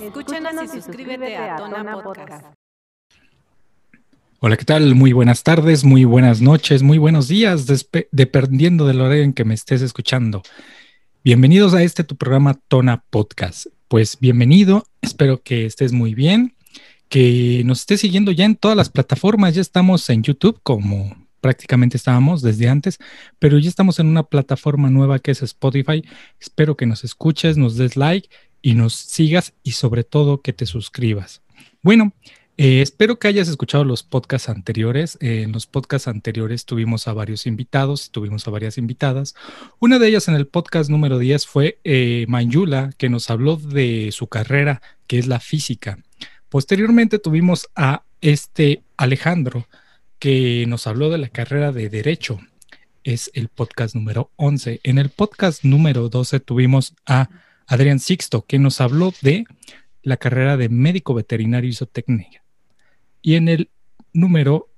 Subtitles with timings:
[0.00, 2.46] Escúchanos y suscríbete a Tona Podcast.
[4.40, 4.94] Hola, ¿qué tal?
[4.94, 7.66] Muy buenas tardes, muy buenas noches, muy buenos días,
[8.10, 10.42] dependiendo del horario en que me estés escuchando.
[11.22, 13.66] Bienvenidos a este tu programa Tona Podcast.
[13.88, 16.56] Pues bienvenido, espero que estés muy bien,
[17.10, 21.98] que nos estés siguiendo ya en todas las plataformas, ya estamos en YouTube como prácticamente
[21.98, 22.98] estábamos desde antes,
[23.38, 26.02] pero ya estamos en una plataforma nueva que es Spotify.
[26.40, 28.30] Espero que nos escuches, nos des like
[28.62, 31.42] y nos sigas y sobre todo que te suscribas.
[31.82, 32.12] Bueno,
[32.58, 35.18] eh, espero que hayas escuchado los podcasts anteriores.
[35.20, 39.34] Eh, en los podcasts anteriores tuvimos a varios invitados, tuvimos a varias invitadas.
[39.80, 44.10] Una de ellas en el podcast número 10 fue eh, Mayula, que nos habló de
[44.12, 45.98] su carrera, que es la física.
[46.48, 49.66] Posteriormente tuvimos a este Alejandro,
[50.18, 52.38] que nos habló de la carrera de Derecho.
[53.02, 54.80] Es el podcast número 11.
[54.84, 57.28] En el podcast número 12 tuvimos a
[57.66, 59.44] Adrián Sixto, que nos habló de
[60.02, 62.44] la carrera de médico veterinario y zootecnia.
[63.20, 63.70] Y en el
[64.12, 64.68] número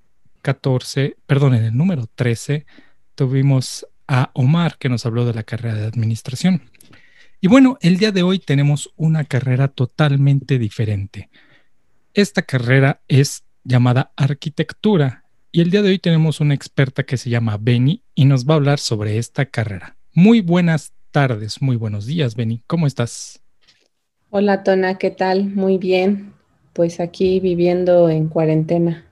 [0.43, 2.67] 14, perdón, en el número 13,
[3.15, 6.63] tuvimos a Omar, que nos habló de la carrera de administración.
[7.41, 11.31] Y bueno, el día de hoy tenemos una carrera totalmente diferente.
[12.15, 17.31] Esta carrera es llamada arquitectura y el día de hoy tenemos una experta que se
[17.31, 19.97] llama Beni y nos va a hablar sobre esta carrera.
[20.13, 22.61] Muy buenas tardes, muy buenos días, Beni.
[22.67, 23.41] ¿Cómo estás?
[24.31, 25.45] Hola, Tona, ¿qué tal?
[25.45, 26.33] Muy bien.
[26.73, 29.07] Pues aquí viviendo en cuarentena.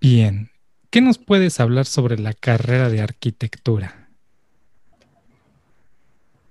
[0.00, 0.50] Bien.
[0.90, 4.08] ¿Qué nos puedes hablar sobre la carrera de arquitectura?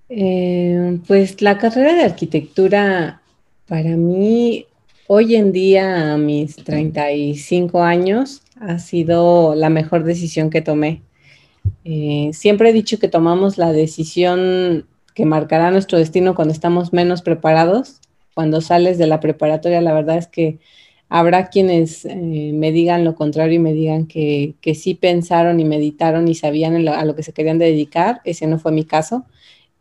[0.07, 3.21] Eh, pues la carrera de arquitectura
[3.67, 4.67] para mí
[5.07, 11.01] hoy en día a mis 35 años ha sido la mejor decisión que tomé.
[11.89, 17.21] Eh, siempre he dicho que tomamos la decisión que marcará nuestro destino cuando estamos menos
[17.21, 18.01] preparados.
[18.33, 20.59] Cuando sales de la preparatoria, la verdad es que
[21.07, 26.27] habrá quienes eh, me digan lo contrario y me digan que, sí pensaron y meditaron
[26.27, 28.19] y sabían a lo que se querían dedicar.
[28.25, 29.25] Ese no fue mi caso.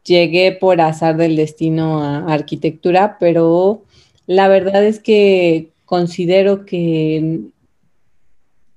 [0.05, 3.83] Llegué por azar del destino a arquitectura, pero
[4.29, 7.41] la verdad es que considero que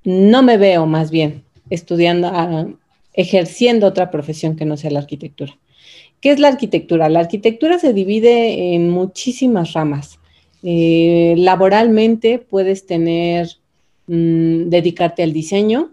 [0.04, 2.79] no me veo más bien estudiando,
[3.20, 5.58] ejerciendo otra profesión que no sea la arquitectura.
[6.22, 7.10] ¿Qué es la arquitectura?
[7.10, 10.20] La arquitectura se divide en muchísimas ramas.
[10.64, 13.50] Eh, laboralmente puedes tener,
[14.08, 15.92] mm, dedicarte al diseño.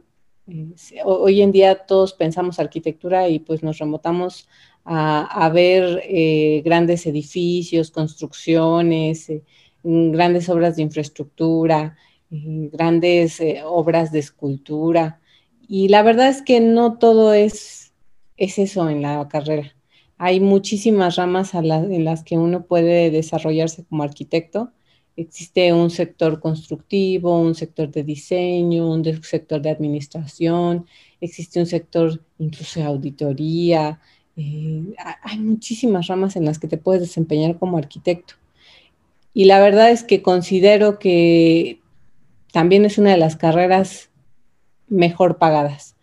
[1.05, 4.47] hoy en día todos pensamos arquitectura y pues nos remotamos
[4.85, 9.43] a, ver eh, grandes edificios, construcciones, eh,
[9.83, 11.97] grandes obras de infraestructura,
[12.31, 15.21] grandes obras de escultura.
[15.69, 17.93] Y la verdad es que no todo es,
[18.37, 19.75] es eso en la carrera.
[20.19, 24.73] Hay muchísimas ramas en las que uno puede desarrollarse como arquitecto.
[25.17, 30.87] Existe un sector constructivo, un sector de diseño, un sector de administración,
[31.21, 34.01] existe un sector incluso de auditoría.
[34.37, 38.35] Eh, hay muchísimas ramas en las que te puedes desempeñar como arquitecto.
[39.35, 41.81] Y la verdad es que considero que
[42.53, 44.11] también es una de las carreras
[44.89, 45.97] mejor pagadas.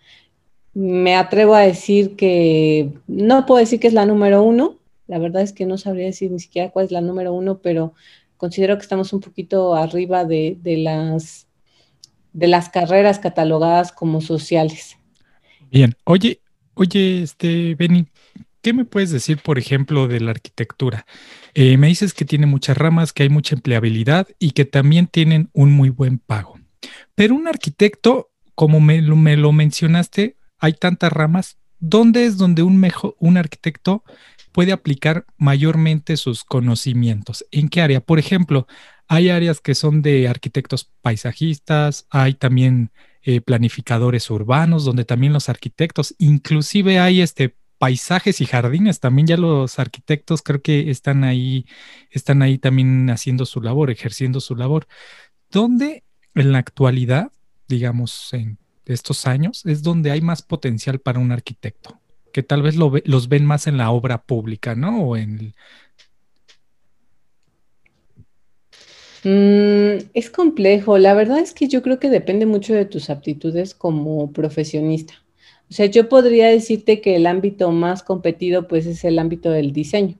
[0.74, 4.78] Me atrevo a decir que, no puedo decir que es la número uno,
[5.08, 7.94] la verdad es que no sabría decir ni siquiera cuál es la número uno, pero
[8.38, 11.48] considero que estamos un poquito arriba de, las,
[12.34, 14.98] de las carreras catalogadas como sociales.
[15.72, 16.42] Bien, oye,
[16.74, 18.08] oye, este, Benny,
[18.62, 21.06] ¿qué me puedes decir, por ejemplo, de la arquitectura?
[21.54, 25.50] Eh, me dices que tiene muchas ramas, que hay mucha empleabilidad y que también tienen
[25.54, 26.60] un muy buen pago.
[27.16, 31.58] Pero un arquitecto como me lo, me lo mencionaste, hay tantas ramas.
[31.80, 34.04] ¿Dónde es donde un, mejor, un arquitecto
[34.52, 37.46] puede aplicar mayormente sus conocimientos?
[37.52, 38.00] ¿En qué área?
[38.00, 38.68] Por ejemplo,
[39.08, 42.92] hay áreas que son de arquitectos paisajistas, hay también
[43.24, 49.36] eh, planificadores urbanos, donde también los arquitectos, inclusive hay este paisajes y jardines, también ya
[49.36, 51.66] los arquitectos creo que están ahí,
[52.12, 54.88] están ahí también haciendo su labor, ejerciendo su labor.
[55.52, 57.32] ¿Dónde en la actualidad
[57.68, 62.00] digamos, en estos años, es donde hay más potencial para un arquitecto,
[62.32, 65.04] que tal vez lo los ven más en la obra pública, ¿no?
[65.04, 65.54] O en
[69.24, 70.98] mm, es complejo.
[70.98, 75.14] La verdad es que yo creo que depende mucho de tus aptitudes como profesionista.
[75.70, 79.74] O sea, yo podría decirte que el ámbito más competido pues es el ámbito del
[79.74, 80.20] diseño.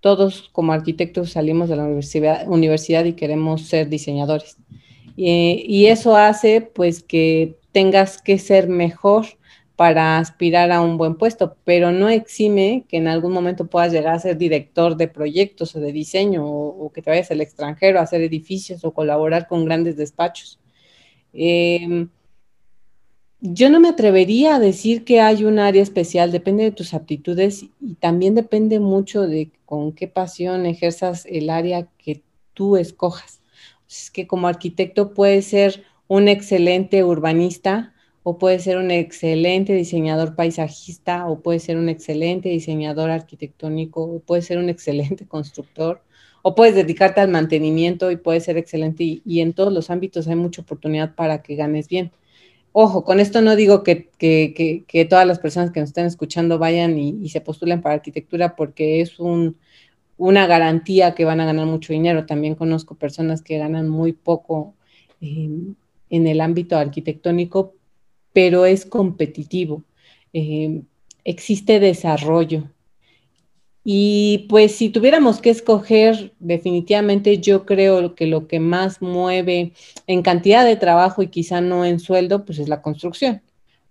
[0.00, 1.84] Todos como arquitectos salimos de la
[2.46, 4.56] universidad y queremos ser diseñadores.
[5.16, 9.26] Eh, y eso hace pues que tengas que ser mejor
[9.76, 14.14] para aspirar a un buen puesto, pero no exime que en algún momento puedas llegar
[14.14, 18.02] a ser director de proyectos o de diseño o, que te vayas al extranjero a
[18.02, 20.58] hacer edificios o colaborar con grandes despachos.
[21.34, 22.08] Em,
[23.40, 27.66] yo no me atrevería a decir que hay un área especial, depende de tus aptitudes
[27.80, 32.22] y también depende mucho de con qué pasión ejerzas el área que
[32.54, 33.40] tú escojas.
[33.88, 37.94] Es que como arquitecto puedes ser un excelente urbanista,
[38.28, 44.18] o puede ser un excelente diseñador paisajista, o puede ser un excelente diseñador arquitectónico, o
[44.18, 46.02] puede ser un excelente constructor,
[46.42, 50.36] o puedes dedicarte al mantenimiento y puedes ser excelente y, en todos los ámbitos hay
[50.36, 52.12] mucha oportunidad para que ganes bien.
[52.72, 54.10] Ojo, con esto no digo que,
[55.08, 59.18] todas las personas que nos estén escuchando vayan y, se postulen para arquitectura porque es
[60.16, 62.26] una garantía que van a ganar mucho dinero.
[62.26, 64.74] También conozco personas que ganan muy poco
[65.20, 65.50] eh,
[66.10, 67.74] en el ámbito arquitectónico,
[68.32, 69.82] pero es competitivo.
[70.32, 70.82] Eh,
[71.24, 72.70] existe desarrollo.
[73.88, 79.72] Y pues si tuviéramos que escoger, definitivamente yo creo que lo que más mueve
[80.08, 83.42] en cantidad de trabajo y quizá no en sueldo, pues es la construcción.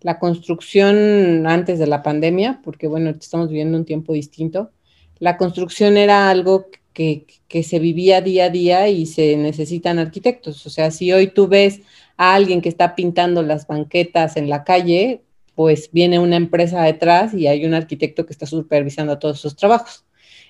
[0.01, 4.71] La construcción antes de la pandemia, porque bueno, estamos viviendo un tiempo distinto,
[5.19, 7.25] la construcción era algo que,
[7.63, 10.65] se vivía día a día y se necesitan arquitectos.
[10.65, 11.81] O sea, si hoy tú ves
[12.17, 15.21] a alguien que está pintando las banquetas en la calle,
[15.55, 20.05] pues viene una empresa detrás y hay un arquitecto que está supervisando todos esos trabajos.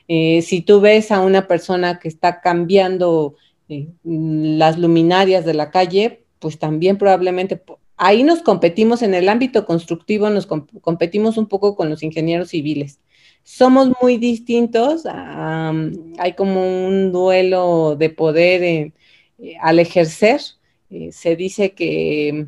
[0.08, 3.36] Eh, si tú ves a una persona que está cambiando
[3.70, 7.62] eh, las luminarias de la calle, pues también probablemente
[7.98, 13.00] ahí nos competimos en el ámbito constructivo, nos competimos un poco con los ingenieros civiles.
[13.48, 18.92] Somos muy distintos, hay como un duelo de poder eh,
[19.62, 20.42] al ejercer
[20.90, 22.48] eh, se dice que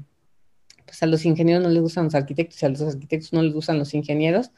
[0.86, 3.54] pues, a los ingenieros no les gustan los arquitectos y a los arquitectos no les
[3.54, 4.52] gustan los ingenieros.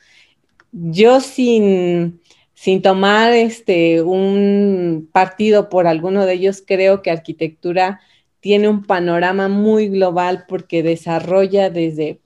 [0.71, 2.21] Yo sin,
[2.53, 7.99] sin tomar este, un partido por alguno de ellos, creo que arquitectura
[8.39, 12.21] tiene un panorama muy global porque desarrolla desde,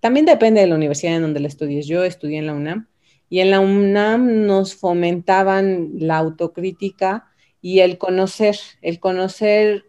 [0.00, 1.86] también depende de la universidad en donde la estudies.
[1.86, 2.88] Yo estudié en la UNAM
[3.32, 7.30] y en la UNAM nos fomentaban la autocrítica
[7.62, 9.86] y el conocer, el conocer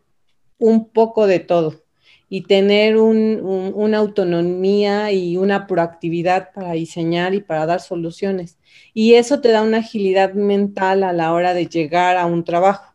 [0.59, 1.83] un poco de todo
[2.29, 8.59] y tener una autonomía y una proactividad para diseñar y para dar soluciones.
[8.93, 12.93] Y eso te da una agilidad mental a la hora de llegar a un trabajo.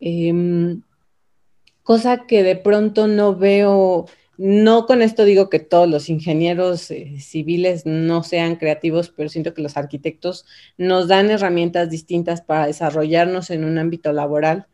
[0.00, 0.82] Em,
[1.84, 4.06] cosa que de pronto no veo,
[4.38, 9.52] no con esto digo que todos los ingenieros eh, civiles no sean creativos, pero siento
[9.52, 10.46] que los arquitectos
[10.78, 14.66] nos dan herramientas distintas para desarrollarnos en un ámbito laboral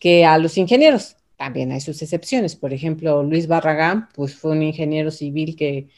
[0.00, 1.16] que a los ingenieros.
[1.36, 2.56] También hay sus excepciones.
[2.56, 5.88] Por ejemplo, Luis Barragán, pues fue un ingeniero civil que,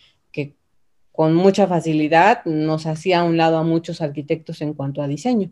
[1.13, 5.51] con mucha facilidad nos hacía a un lado a muchos arquitectos en cuanto a diseño.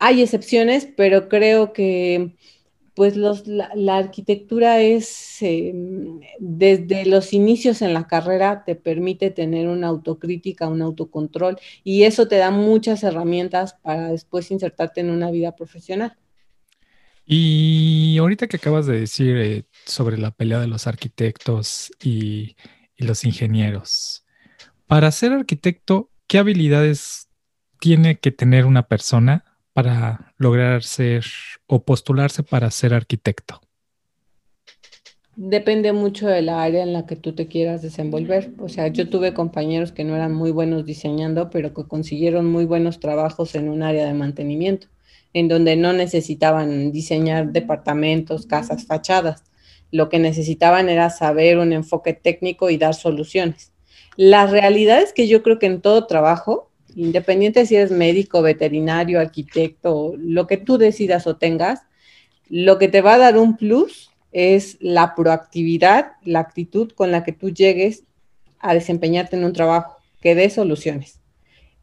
[0.00, 2.34] Hay excepciones, pero creo que
[2.96, 9.88] pues la, arquitectura es, em, desde los inicios en la carrera, te permite tener una
[9.88, 15.54] autocrítica, un autocontrol, y eso te da muchas herramientas para después insertarte en una vida
[15.54, 16.16] profesional.
[17.26, 22.56] Y ahorita que acabas de decir eh, sobre la pelea de los arquitectos y,
[22.96, 24.24] los ingenieros,
[24.86, 27.28] para ser arquitecto, ¿qué habilidades
[27.78, 29.44] tiene que tener una persona
[29.76, 31.26] para lograr ser
[31.66, 33.60] o postularse para ser arquitecto?
[35.36, 38.52] Depende mucho de la área en la que tú te quieras desenvolver.
[38.58, 42.64] O sea, yo tuve compañeros que no eran muy buenos diseñando, pero que consiguieron muy
[42.64, 44.88] buenos trabajos en un área de mantenimiento
[45.34, 49.44] en donde no necesitaban diseñar departamentos, casas, fachadas.
[49.90, 53.74] Lo que necesitaban era saber un enfoque técnico y dar soluciones.
[54.16, 59.20] La realidad es que yo creo que en todo trabajo, independiente si eres médico, veterinario,
[59.20, 61.82] arquitecto, lo que tú decidas o tengas,
[62.48, 67.22] lo que te va a dar un plus es la proactividad, la actitud con la
[67.22, 68.04] que tú llegues
[68.58, 71.20] a desempeñarte en un trabajo, que dé soluciones.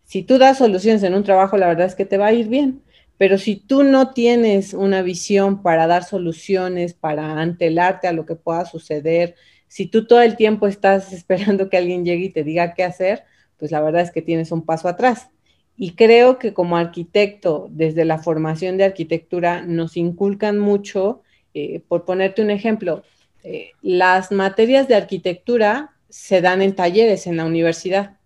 [0.03, 2.47] Si tú das soluciones en un trabajo, la verdad es que te va a ir
[2.47, 2.81] bien.
[3.17, 8.35] Pero si tú no tienes una visión para dar soluciones, para antelarte a lo que
[8.35, 9.35] pueda suceder,
[9.67, 13.23] si tú todo el tiempo estás esperando que alguien llegue y te diga qué hacer,
[13.63, 15.29] pues la verdad es que tienes un paso atrás.
[15.77, 21.21] Y creo que como arquitecto, desde la formación de arquitectura, nos inculcan mucho,
[21.53, 23.03] eh, por ponerte un ejemplo,
[23.45, 28.17] eh, las materias de arquitectura se dan en talleres en la universidad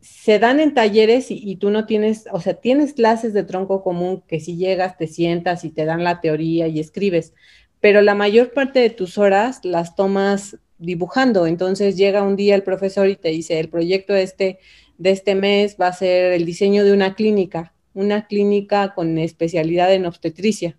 [0.00, 4.24] se dan en talleres y, tú no tienes, o sea, tienes clases de tronco común
[4.26, 7.34] que si llegas, te sientas y te dan la teoría y escribes,
[7.78, 11.46] pero la mayor parte de tus horas las tomas dibujando.
[11.46, 14.58] Entonces llega un día el profesor y te dice, el proyecto este,
[14.98, 19.92] de este mes va a ser el diseño de una clínica, una clínica con especialidad
[19.94, 20.78] en obstetricia.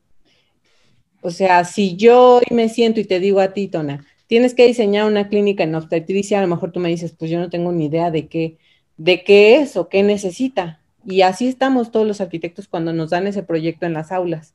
[1.21, 5.05] O sea, si yo me siento y te digo a ti, Tona, tienes que diseñar
[5.05, 7.85] una clínica en obstetricia, a lo mejor tú me dices, pues yo no tengo ni
[7.85, 8.57] idea de qué,
[8.97, 10.81] de qué es o qué necesita.
[11.05, 14.53] Y así estamos todos los arquitectos cuando nos dan ese proyecto en las aulas.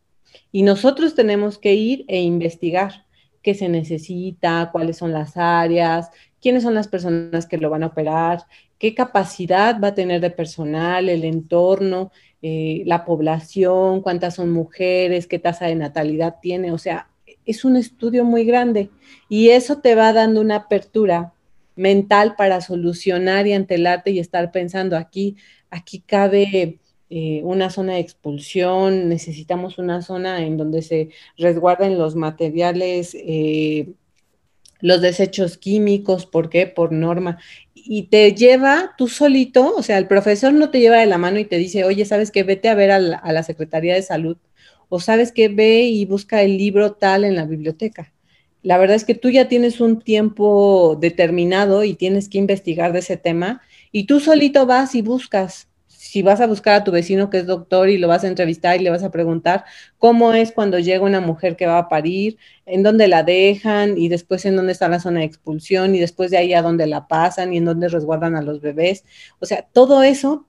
[0.52, 3.07] Y nosotros tenemos que ir e investigar
[3.42, 7.88] qué se necesita, cuáles son las áreas, quiénes son las personas que lo van a
[7.88, 8.45] operar,
[8.78, 15.26] qué capacidad va a tener de personal, el entorno, eh, la población, cuántas son mujeres,
[15.26, 17.09] qué tasa de natalidad tiene, o sea,
[17.45, 18.90] es un estudio muy grande
[19.28, 21.33] y eso te va dando una apertura
[21.76, 25.37] mental para solucionar y ante el arte y estar pensando aquí,
[25.71, 26.78] aquí cabe
[27.10, 33.88] eh, una zona de expulsión, necesitamos una zona en donde se resguarden los materiales, eh,
[34.80, 36.66] los desechos químicos, ¿por qué?
[36.66, 37.38] Por norma
[37.90, 41.38] y te lleva tú solito, o sea, el profesor no te lleva de la mano
[41.38, 42.42] y te dice, oye, ¿sabes qué?
[42.42, 44.36] Vete a ver a la, Secretaría de Salud
[44.90, 45.48] o sabes qué?
[45.48, 48.12] Ve y busca el libro tal en la biblioteca.
[48.62, 52.98] La verdad es que tú ya tienes un tiempo determinado y tienes que investigar de
[52.98, 55.68] ese tema y tú solito vas y buscas
[56.08, 58.80] si vas a buscar a tu vecino que es doctor y lo vas a entrevistar
[58.80, 59.66] y le vas a preguntar
[59.98, 64.08] cómo es cuando llega una mujer que va a parir, en dónde la dejan y
[64.08, 67.08] después en dónde está la zona de expulsión y después de ahí a dónde la
[67.08, 69.04] pasan y en dónde resguardan a los bebés.
[69.38, 70.46] O sea, todo eso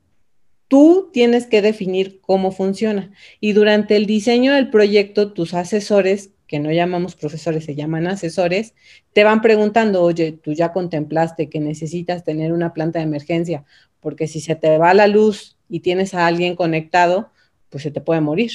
[0.70, 3.12] tú tienes que definir cómo funciona.
[3.42, 8.76] Y durante el diseño del proyecto, tus asesores, que no llamamos profesores, se llaman asesores,
[9.12, 13.66] te van preguntando, oye, tú ya contemplaste que necesitas tener una planta de emergencia
[14.00, 17.32] porque si se te va la luz y tienes a alguien conectado,
[17.70, 18.52] pues se te puede morir.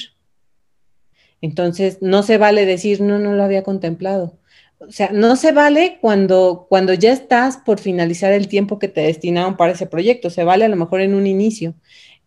[1.41, 4.37] Entonces, no se vale decir, no, no lo había contemplado.
[4.79, 9.01] O sea, no se vale cuando, cuando ya estás por finalizar el tiempo que te
[9.01, 11.75] destinaron para ese proyecto, se vale a lo mejor en un inicio.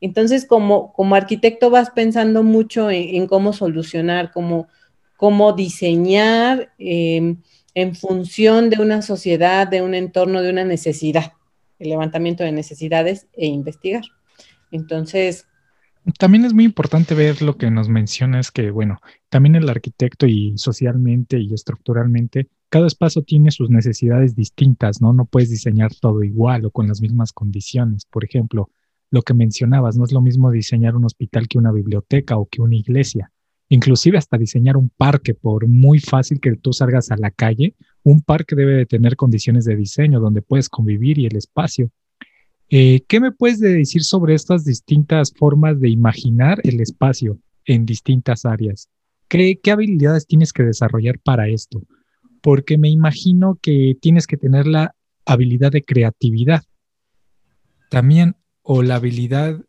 [0.00, 4.68] Entonces, como, como arquitecto vas pensando mucho en, cómo solucionar, cómo,
[5.16, 7.42] cómo diseñar em,
[7.74, 11.32] en función de una sociedad, de un entorno, de una necesidad
[11.78, 14.02] el levantamiento de necesidades e investigar.
[14.70, 15.46] Entonces...
[16.18, 20.56] También es muy importante ver lo que nos mencionas, que bueno, también el arquitecto y
[20.56, 25.12] socialmente y estructuralmente, cada espacio tiene sus necesidades distintas, ¿no?
[25.12, 28.04] No puedes diseñar todo igual o con las mismas condiciones.
[28.06, 28.70] Por ejemplo,
[29.10, 32.60] lo que mencionabas, no es lo mismo diseñar un hospital que una biblioteca o que
[32.60, 33.32] una iglesia.
[33.70, 38.22] Inclusive hasta diseñar un parque, por muy fácil que tú salgas a la calle, un
[38.22, 41.90] parque debe de tener condiciones de diseño donde puedes convivir y el espacio.
[42.70, 48.44] Eh, ¿Qué me puedes decir sobre estas distintas formas de imaginar el espacio en distintas
[48.44, 48.88] áreas?
[49.28, 51.82] ¿Qué, ¿Qué habilidades tienes que desarrollar para esto?
[52.42, 56.62] Porque me imagino que tienes que tener la habilidad de creatividad
[57.90, 59.60] también o la habilidad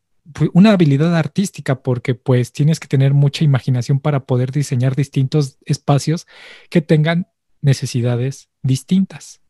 [0.53, 6.27] una habilidad artística porque pues tienes que tener mucha imaginación para poder diseñar distintos espacios
[6.69, 7.27] que tengan
[7.61, 9.41] necesidades distintas.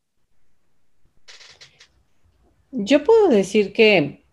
[2.72, 4.26] Yo puedo decir que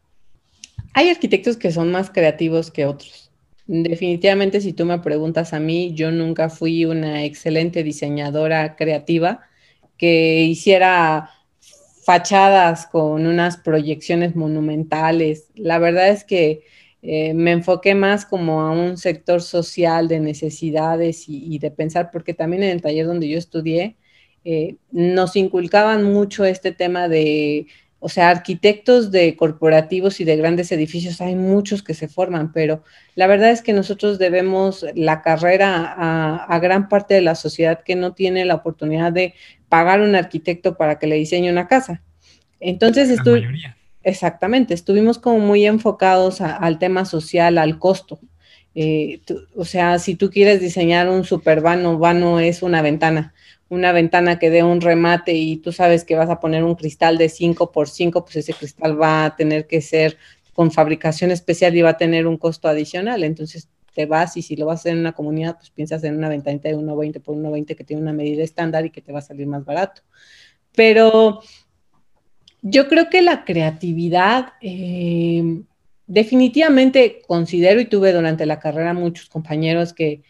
[0.92, 3.30] hay arquitectos que son más creativos que otros.
[3.66, 9.40] Definitivamente, si tú me preguntas a mí, yo nunca fui una excelente diseñadora creativa
[9.96, 11.30] que hiciera
[12.04, 15.48] fachadas con unas proyecciones monumentales.
[15.56, 16.62] La verdad es que
[17.08, 22.34] eh, me enfoqué más como a un sector social de necesidades y, de pensar, porque
[22.34, 23.96] también en el taller donde yo estudié,
[24.44, 27.68] eh, nos inculcaban mucho este tema de,
[28.00, 32.82] o sea, arquitectos de corporativos y de grandes edificios, hay muchos que se forman, pero
[33.14, 37.84] la verdad es que nosotros debemos la carrera a, a gran parte de la sociedad
[37.84, 39.34] que no tiene la oportunidad de
[39.68, 42.02] pagar un arquitecto para que le diseñe una casa.
[42.58, 43.10] Entonces,
[44.06, 48.20] exactamente, estuvimos como muy enfocados al tema social, al costo.
[48.76, 49.20] Eh,
[49.56, 53.34] o sea, si tú quieres diseñar un super vano, vano es una ventana,
[53.68, 57.18] una ventana que dé un remate y tú sabes que vas a poner un cristal
[57.18, 60.18] de 5 por 5, pues ese cristal va a tener que ser
[60.52, 63.24] con fabricación especial y va a tener un costo adicional.
[63.24, 66.16] Entonces te vas y si lo vas a hacer en una comunidad, pues piensas en
[66.16, 69.18] una ventanita de 1,20 por 1,20 que tiene una medida estándar y que te va
[69.18, 70.02] a salir más barato.
[70.76, 71.40] Pero
[72.68, 75.62] yo creo que la creatividad, eh,
[76.08, 80.22] definitivamente considero y tuve durante la carrera muchos compañeros que,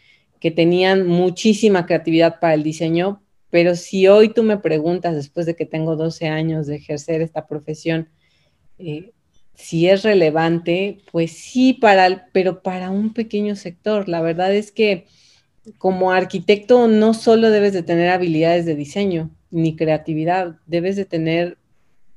[0.55, 5.65] tenían muchísima creatividad para el diseño, pero si hoy tú me preguntas, después de que
[5.65, 8.07] tengo 12 años de ejercer esta profesión,
[8.79, 9.11] eh,
[9.55, 14.07] si es relevante, pues sí, para, pero para un pequeño sector.
[14.07, 15.07] La verdad es que
[15.79, 21.57] como arquitecto no solo debes de tener habilidades de diseño, ni creatividad, debes de tener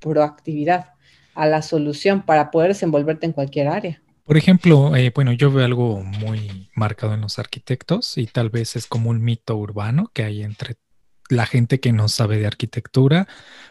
[0.01, 0.95] proactividad
[1.35, 4.03] a la solución para poder desenvolverte en cualquier área.
[4.25, 8.77] Por ejemplo, eh, bueno, yo veo algo muy marcado en los arquitectos y tal vez
[8.77, 10.77] es como un mito urbano que hay entre
[11.29, 13.27] la gente que no sabe de arquitectura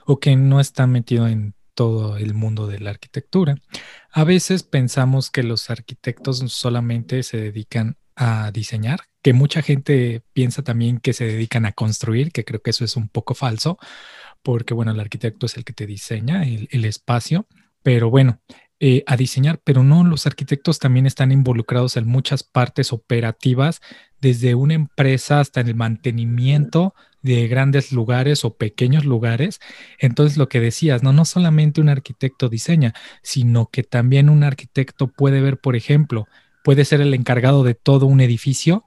[0.05, 3.55] o que no está metido en todo el mundo de la arquitectura.
[4.11, 10.61] A veces pensamos que los arquitectos solamente se dedican a diseñar, que mucha gente piensa
[10.61, 13.77] también que se dedican a construir, que creo que eso es un poco falso,
[14.43, 17.47] porque bueno, el arquitecto es el que te diseña el, espacio,
[17.83, 18.39] pero bueno,
[18.79, 23.81] eh, a diseñar, pero no, los arquitectos también están involucrados en muchas partes operativas,
[24.21, 29.59] desde una empresa hasta en el mantenimiento de grandes lugares o pequeños lugares.
[29.97, 35.07] Entonces, lo que decías, no, no solamente un arquitecto diseña, sino que también un arquitecto
[35.07, 36.27] puede ver, por ejemplo,
[36.63, 38.83] puede ser el encargado de todo un edificio,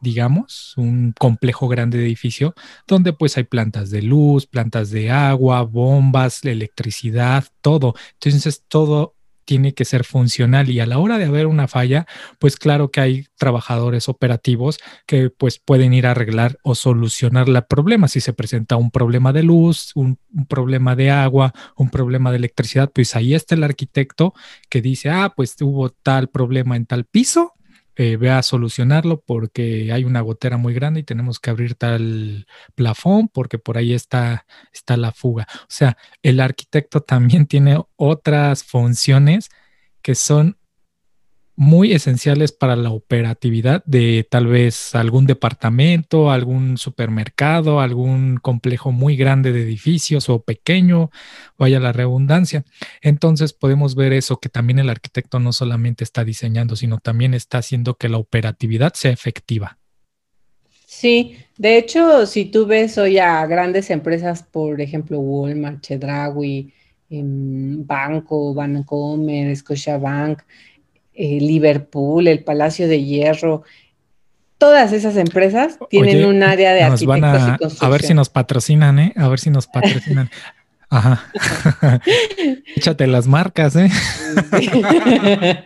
[0.00, 2.54] digamos, un complejo grande de edificio,
[2.86, 7.94] donde pues hay plantas de luz, plantas de agua, bombas, electricidad, todo.
[8.20, 12.06] Entonces, todo tiene que ser funcional y a la hora de haber una falla,
[12.38, 17.62] pues claro que hay trabajadores operativos que pues pueden ir a arreglar o solucionar el
[17.64, 18.08] problema.
[18.08, 22.38] Si se presenta un problema de luz, un, un, problema de agua, un problema de
[22.38, 24.34] electricidad, pues ahí está el arquitecto
[24.68, 27.52] que dice, ah, pues hubo tal problema en tal piso,
[27.96, 32.46] eh, ve a solucionarlo porque hay una gotera muy grande y tenemos que abrir tal
[32.74, 35.46] plafón porque por ahí está, está la fuga.
[35.62, 39.48] O sea, el arquitecto también tiene otras funciones
[40.02, 40.58] que son
[41.56, 49.16] muy esenciales para la operatividad de tal vez algún departamento, algún supermercado, algún complejo muy
[49.16, 51.10] grande de edificios o pequeño,
[51.56, 52.64] vaya la redundancia.
[53.02, 57.58] Entonces podemos ver eso, que también el arquitecto no solamente está diseñando, sino también está
[57.58, 59.78] haciendo que la operatividad sea efectiva.
[60.86, 66.72] Sí, de hecho, si tú ves hoy a grandes empresas, por ejemplo, Walmart, Chedraui,
[67.10, 70.42] em, Banco, Bancomer, Scotiabank,
[71.14, 73.62] eh, Liverpool, el Palacio de Hierro,
[74.58, 77.86] todas esas empresas tienen un área de arquitectos a, y construcción.
[77.86, 79.12] A ver si nos patrocinan, ¿eh?
[79.16, 80.30] A ver si nos patrocinan.
[80.90, 81.24] Ajá.
[82.76, 83.90] Échate las marcas, ¿eh?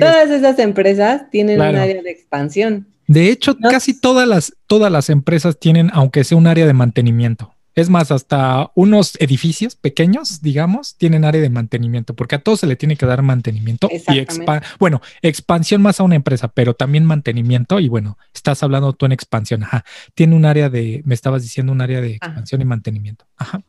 [0.00, 2.86] Todas esas empresas tienen un área de expansión.
[3.06, 7.53] De hecho, casi todas las, todas las empresas tienen, aunque sea un área de mantenimiento.
[7.74, 12.66] Es más, hasta unos edificios pequeños, digamos, tienen área de mantenimiento, porque a todos se
[12.66, 14.26] le tiene que dar mantenimiento y
[14.78, 17.80] bueno, expansión más a una empresa, pero también mantenimiento.
[17.80, 19.64] Y bueno, estás hablando tú en expansión.
[19.64, 19.84] Ajá.
[20.14, 23.26] Tiene un área de, me estabas diciendo, un área de expansión y mantenimiento.
[23.36, 23.62] Ajá.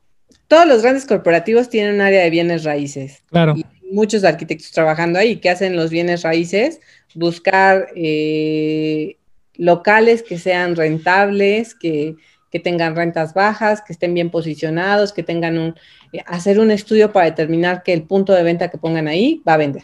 [0.48, 3.24] Todos los grandes corporativos tienen un área de bienes raíces.
[3.30, 3.56] Claro.
[3.58, 5.38] Y muchos arquitectos trabajando ahí.
[5.38, 6.80] ¿Qué hacen los bienes raíces?
[7.16, 9.18] Buscar eh,
[9.56, 12.16] locales que sean rentables, que
[12.56, 15.76] que tengan rentas bajas, que estén bien posicionados, que tengan un,
[16.14, 19.56] eh, hacer un estudio para determinar que el punto de venta que pongan ahí va
[19.56, 19.84] a vender.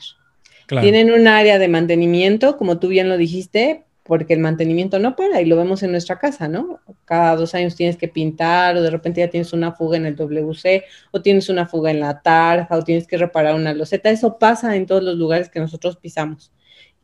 [0.70, 5.42] Tienen un área de mantenimiento, como tú bien lo dijiste, porque el mantenimiento no para
[5.42, 6.80] y lo vemos en nuestra casa, ¿no?
[7.04, 10.16] Cada dos años tienes que pintar o de repente ya tienes una fuga en el
[10.16, 14.10] WC o tienes una fuga en la tarja o tienes que reparar una loseta.
[14.10, 16.54] Eso pasa en todos los lugares que nosotros pisamos.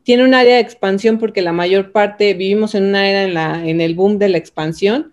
[0.04, 3.68] Tiene un área de expansión porque la mayor parte, vivimos en una era en, la,
[3.68, 5.12] en el boom de la expansión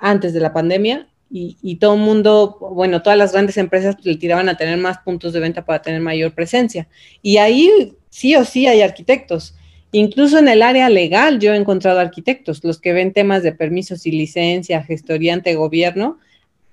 [0.00, 4.48] antes de la pandemia y, todo el mundo, bueno, todas las grandes empresas le tiraban
[4.48, 6.88] a tener más puntos de venta para tener mayor presencia.
[7.22, 9.54] Y ahí sí o sí hay arquitectos.
[9.92, 14.06] Incluso en el área legal yo he encontrado arquitectos, los que ven temas de permisos
[14.06, 16.18] y licencia, gestoría ante gobierno,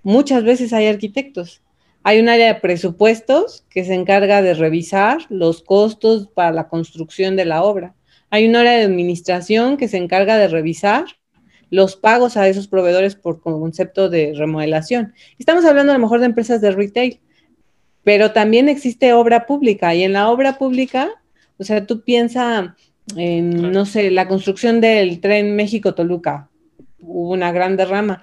[0.01, 1.61] muchas veces hay arquitectos.
[2.01, 7.35] Hay un área de presupuestos que se encarga de revisar los costos para la construcción
[7.35, 7.93] de la obra.
[8.29, 11.05] Hay un área de administración que se encarga de revisar
[11.69, 15.13] los pagos a esos proveedores por concepto de remodelación.
[15.39, 17.19] Estamos hablando a lo mejor de empresas de retail,
[18.03, 21.09] pero también existe obra pública y en la obra pública,
[21.57, 22.71] o sea, tú piensas
[23.15, 26.49] en, no sé, la construcción del tren México-Toluca,
[26.99, 28.21] hubo una gran derrama.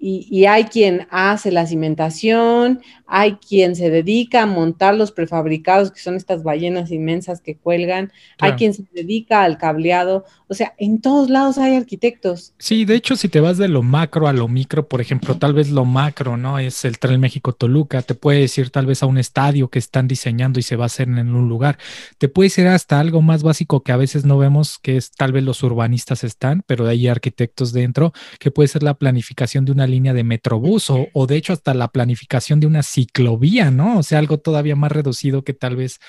[0.00, 5.98] Y, hay quien hace la cimentación, hay quien se dedica a montar los prefabricados, que
[5.98, 11.00] son estas ballenas inmensas que cuelgan, hay quien se dedica al cableado, o sea, en
[11.00, 12.54] todos lados hay arquitectos.
[12.58, 15.52] Sí, de hecho, si te vas de lo macro a lo micro, por ejemplo, tal
[15.52, 16.58] vez lo macro, ¿no?
[16.58, 20.58] Es el Tren México-Toluca, te puedes ir tal vez a un estadio que están diseñando
[20.58, 21.78] y se va a hacer en un lugar,
[22.16, 25.32] te puedes ir hasta algo más básico que a veces no vemos, que es tal
[25.32, 29.86] vez los urbanistas están, pero hay arquitectos dentro, que puede ser la planificación de una
[29.86, 33.98] línea de metrobús o, o, de hecho hasta la planificación de una ciclovía, ¿no?
[33.98, 36.00] O sea, algo todavía más reducido que tal vez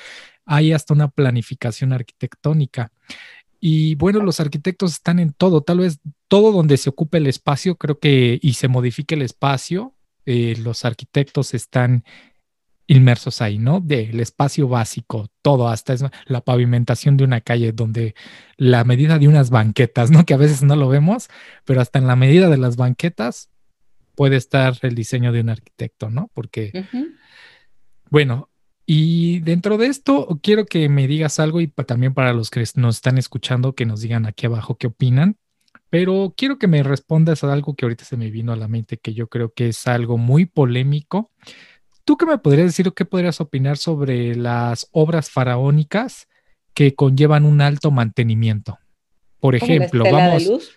[0.45, 2.91] hay hasta una planificación arquitectónica.
[3.60, 7.76] Y bueno, los arquitectos están en todo, tal vez todo donde se ocupe el espacio,
[7.76, 9.95] creo que y se modifique el espacio,
[10.26, 12.04] eh, los arquitectos están
[12.88, 13.82] inmersos ahí, ¿no?
[13.82, 18.15] Del espacio básico, todo, hasta es la pavimentación de una calle, donde
[18.58, 20.26] la medida de unas banquetas, ¿no?
[20.26, 21.30] Que a veces no lo vemos,
[21.65, 23.50] pero hasta en la medida de las banquetas
[24.15, 26.32] puede estar el diseño de un arquitecto, ¿no?
[26.34, 26.86] Porque,
[28.10, 28.50] bueno,
[28.91, 32.95] y dentro de esto quiero que me digas algo y también para los que nos
[32.95, 35.38] están escuchando, que nos digan aquí abajo qué opinan.
[35.91, 38.97] Pero quiero que me respondas a algo que ahorita se me vino a la mente,
[38.97, 41.30] que yo creo que es algo muy polémico.
[42.04, 46.28] ¿Tú qué me podrías decir o qué podrías opinar sobre las obras faraónicas
[46.73, 48.80] que conllevan un alto mantenimiento?
[49.39, 50.71] Por ejemplo, vamos.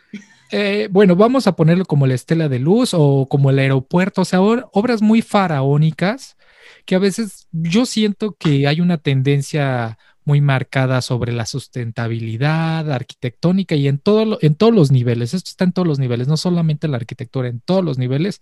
[0.50, 4.26] Eh, bueno, vamos a ponerlo como la estela de luz o como el aeropuerto, o
[4.26, 6.36] sea, obras muy faraónicas
[6.84, 13.74] que a veces yo siento que hay una tendencia muy marcada sobre la sustentabilidad arquitectónica
[13.74, 15.34] y en, todo en todos los niveles.
[15.34, 18.40] Esto está en todos los niveles, no solamente la arquitectura, en todos los niveles.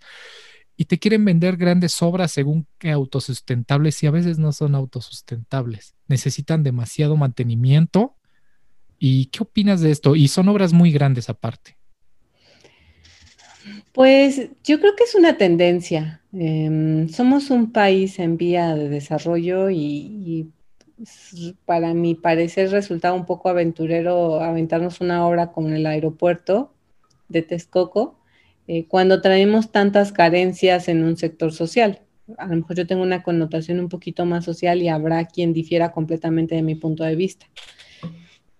[0.77, 5.95] Y te quieren vender grandes obras según que autosustentables y a veces no son autosustentables.
[6.09, 8.17] Necesitan demasiado mantenimiento.
[8.99, 10.17] ¿Y qué opinas de esto?
[10.17, 11.80] Y son obras muy grandes aparte.
[13.93, 16.23] Pues yo creo que es una tendencia.
[16.33, 20.51] Em, somos un país en vía de desarrollo y,
[21.65, 26.75] para mi parecer resulta un poco aventurero aventarnos una obra como el aeropuerto
[27.29, 28.19] de Texcoco
[28.69, 32.03] eh, cuando traemos tantas carencias en un sector social.
[32.39, 35.91] A lo mejor yo tengo una connotación un poquito más social y habrá quien difiera
[35.91, 37.47] completamente de mi punto de vista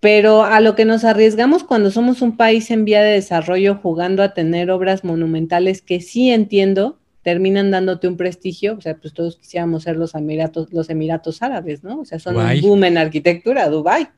[0.01, 4.23] pero a lo que nos arriesgamos cuando somos un país en vía de desarrollo jugando
[4.23, 9.37] a tener obras monumentales que sí entiendo, terminan dándote un prestigio, o sea, pues todos
[9.37, 11.99] quisiéramos ser los Emiratos, los Emiratos Árabes, ¿no?
[11.99, 14.09] O sea, son un boom en arquitectura, Dubai.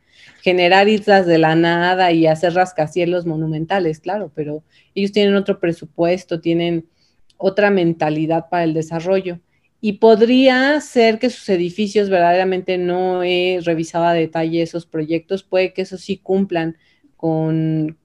[0.41, 4.63] Generar islas de la nada y hacer rascacielos monumentales, claro, pero
[4.95, 6.87] ellos tienen otro presupuesto, tienen
[7.35, 9.39] otra mentalidad para el desarrollo
[9.85, 15.73] y podría ser que sus edificios verdaderamente no he revisado a detalle esos proyectos, puede
[15.73, 16.77] que eso sí cumplan
[17.17, 17.97] con,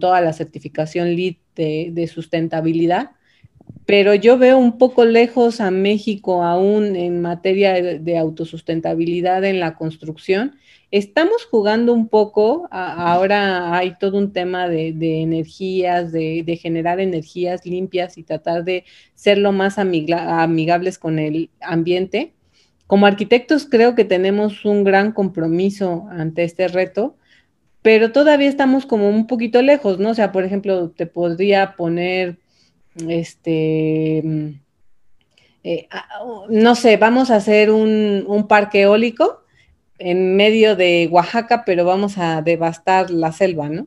[0.00, 3.10] toda la certificación LEED de, sustentabilidad,
[3.86, 9.74] pero yo veo un poco lejos a México aún en materia de autosustentabilidad en la
[9.74, 10.56] construcción
[10.90, 14.88] Estamos jugando un poco, ahora hay todo un tema de,
[15.22, 22.32] energías, de, generar energías limpias y tratar de ser lo más amigables con el ambiente.
[22.88, 27.14] Como arquitectos creo que tenemos un gran compromiso ante este reto,
[27.82, 30.10] pero todavía estamos como un poquito lejos, ¿no?
[30.10, 32.38] O sea, por ejemplo, te podría poner,
[33.08, 34.48] este, mm,
[35.64, 35.88] eh,
[36.48, 39.42] no sé, vamos a hacer un, un parque eólico
[39.98, 43.86] en medio de Oaxaca, pero vamos a devastar la selva, ¿no?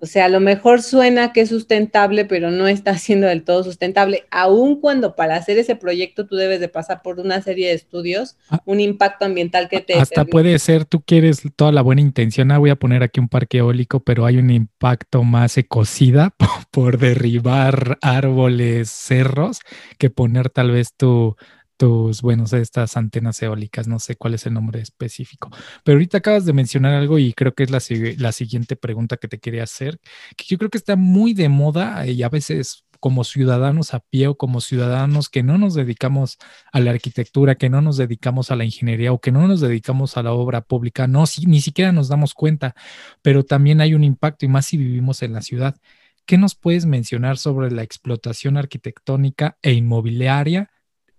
[0.00, 3.64] O sea, a lo mejor suena que es sustentable, pero no está siendo del todo
[3.64, 7.74] sustentable, aun cuando para hacer ese proyecto tú debes de pasar por una serie de
[7.74, 8.60] estudios, ah.
[8.64, 9.94] un impacto ambiental que te...
[9.94, 13.28] Hasta puede ser, tú quieres toda la buena intención, ah, voy a poner aquí un
[13.28, 16.34] parque eólico, pero hay un impacto más ecocida
[16.70, 19.60] por derribar árboles, cerros,
[19.98, 21.36] que poner tal vez tu
[21.76, 25.50] tus, bueno, estas antenas eólicas, no sé cuál es el nombre específico.
[25.84, 27.80] Pero ahorita acabas de mencionar algo y creo que es la,
[28.18, 29.98] la siguiente pregunta que te quería hacer,
[30.36, 34.28] que yo creo que está muy de moda y a veces como ciudadanos a pie
[34.28, 36.38] o como ciudadanos que no nos dedicamos
[36.72, 40.16] a la arquitectura, que no nos dedicamos a la ingeniería o que no nos dedicamos
[40.16, 42.74] a la obra pública, no, si, ni siquiera nos damos cuenta,
[43.20, 45.76] pero también hay un impacto y más si vivimos en la ciudad.
[46.24, 50.70] ¿Qué nos puedes mencionar sobre la explotación arquitectónica e inmobiliaria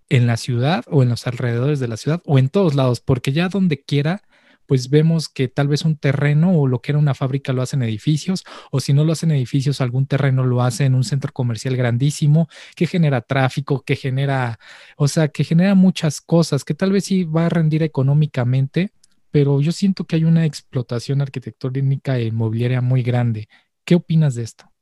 [0.09, 3.31] en la ciudad o en los alrededores de la ciudad o en todos lados, porque
[3.31, 4.21] ya donde quiera,
[4.65, 7.83] pues vemos que tal vez un terreno o lo que era una fábrica lo hacen
[7.83, 11.75] edificios, o si no lo hacen edificios, algún terreno lo hace en un centro comercial
[11.77, 14.59] grandísimo que genera tráfico, que genera,
[14.97, 18.91] o sea, que genera muchas cosas que tal vez sí va a rendir económicamente,
[19.31, 23.49] pero yo siento que hay una explotación arquitectónica e inmobiliaria muy grande.
[23.85, 24.74] ¿Qué opinas de esto?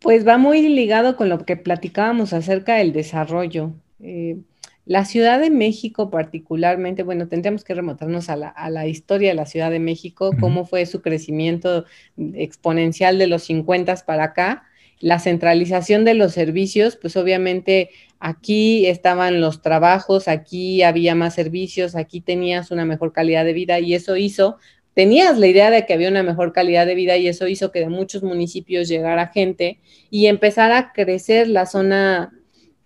[0.00, 3.74] Pues va muy ligado con lo que platicábamos acerca del desarrollo.
[4.02, 4.38] Eh,
[4.86, 9.70] la Ciudad de México particularmente, bueno, tendríamos que remontarnos a la, historia de la Ciudad
[9.70, 11.84] de México, cómo fue su crecimiento
[12.16, 14.64] exponencial de los 50 para acá,
[14.98, 21.94] la centralización de los servicios, pues obviamente aquí estaban los trabajos, aquí había más servicios,
[21.94, 24.56] aquí tenías una mejor calidad de vida y eso hizo
[24.94, 27.80] tenías la idea de que había una mejor calidad de vida y eso hizo que
[27.80, 32.32] de muchos municipios llegara gente y empezara a crecer la zona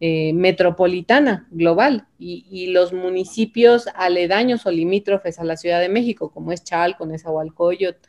[0.01, 6.53] eh, metropolitana global y, los municipios aledaños o limítrofes a la Ciudad de México, como
[6.53, 8.07] es Chalco, Nezahualcóyotl,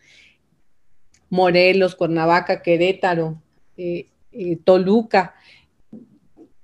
[1.30, 3.42] Morelos, Cuernavaca, Querétaro,
[3.78, 5.36] eh, eh, Toluca,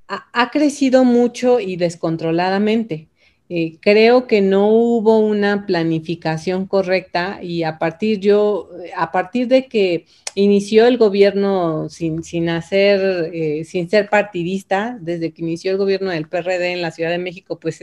[0.08, 3.08] ha, crecido mucho y descontroladamente.
[3.54, 9.68] Eh, creo que no hubo una planificación correcta y a partir yo, a partir de
[9.68, 15.78] que inició el gobierno sin, sin hacer, eh, sin ser partidista, desde que inició el
[15.78, 17.78] gobierno del PRD en la Ciudad de México, pues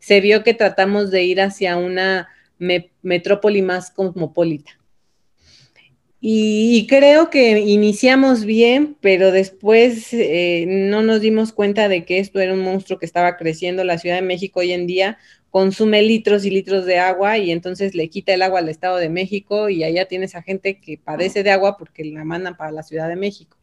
[0.00, 2.28] se vio que tratamos de ir hacia una
[3.02, 4.81] metrópoli más cosmopolita.
[6.24, 12.38] Y, creo que iniciamos bien, pero después eh, no nos dimos cuenta de que esto
[12.38, 13.82] era un monstruo que estaba creciendo.
[13.82, 15.18] La Ciudad de México hoy en día
[15.50, 19.08] consume litros y litros de agua y entonces le quita el agua al Estado de
[19.08, 22.84] México y allá tienes a gente que padece de agua porque la mandan para la
[22.84, 23.56] Ciudad de México.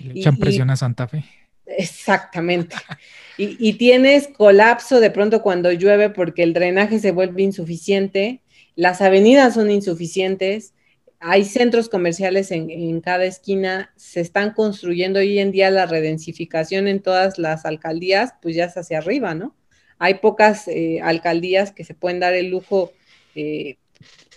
[0.00, 1.22] Le echan presión a Santa Fe.
[1.64, 2.74] Exactamente.
[3.38, 8.40] y, y, tienes colapso de pronto cuando llueve porque el drenaje se vuelve insuficiente,
[8.74, 10.74] las avenidas son insuficientes,
[11.20, 17.00] hay centros comerciales en, cada esquina, se están construyendo hoy en día la redensificación en
[17.00, 19.54] todas las alcaldías, pues ya es hacia arriba, ¿no?
[19.98, 22.92] Hay pocas eh, alcaldías que se pueden dar el lujo
[23.34, 23.76] eh,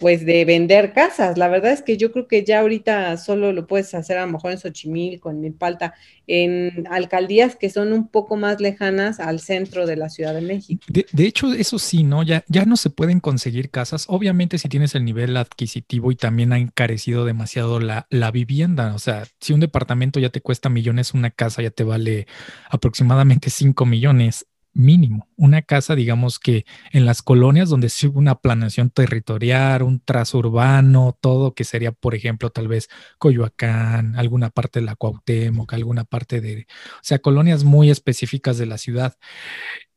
[0.03, 1.37] pues de vender casas.
[1.37, 4.33] La verdad es que yo creo que ya ahorita solo lo puedes hacer a lo
[4.33, 5.93] mejor en Xochimilco, en Milpalta,
[6.27, 10.83] en alcaldías que son un poco más lejanas al centro de la Ciudad de México.
[10.89, 12.21] De, hecho, eso sí, ¿no?
[12.21, 14.03] Ya, ya no se pueden conseguir casas.
[14.09, 18.95] Obviamente si tienes el nivel adquisitivo y también ha encarecido demasiado la, la vivienda.
[18.95, 22.27] O sea, si un departamento ya te cuesta millones, una casa ya te vale
[22.69, 25.27] aproximadamente 5 millones mínimo.
[25.35, 30.39] Una casa, digamos que en las colonias donde se hubo una planeación territorial, un trazo
[30.39, 36.03] urbano, todo que sería, por ejemplo, tal vez Coyoacán, alguna parte de la Cuauhtémoc, alguna
[36.03, 39.17] parte de, o sea, colonias muy específicas de la ciudad.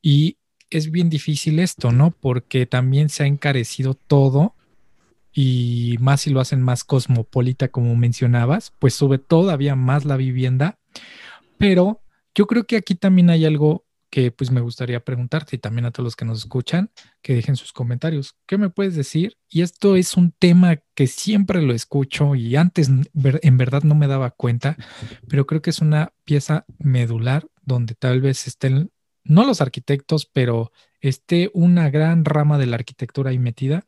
[0.03, 0.39] Y
[0.71, 2.11] es bien difícil esto, ¿no?
[2.11, 4.55] Porque también se ha encarecido todo
[5.33, 10.79] y más si lo hacen más cosmopolita, como mencionabas, pues sube todavía más la vivienda.
[11.59, 12.03] Pero
[12.35, 15.91] yo creo que aquí también hay algo que pues me gustaría preguntarte y también a
[15.91, 16.91] todos los que nos escuchan
[17.23, 18.37] que dejen sus comentarios.
[18.47, 19.37] ¿Qué me puedes decir?
[19.49, 24.07] Y esto es un tema que siempre lo escucho y antes en verdad no me
[24.07, 24.77] daba cuenta,
[25.29, 28.91] pero creo que es una pieza medular donde tal vez estén,
[29.25, 33.85] no los arquitectos, pero esté una gran rama de la arquitectura ahí metida.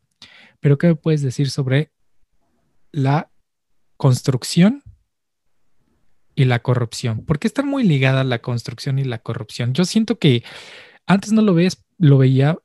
[0.59, 1.91] Pero ¿qué me puedes decir sobre
[2.91, 3.31] la
[3.95, 4.83] construcción
[6.39, 7.25] y la corrupción.
[7.25, 9.73] ¿Por qué están muy ligadas la construcción y la corrupción?
[9.73, 10.43] Yo siento que
[11.05, 12.57] antes no lo ves, lo veía,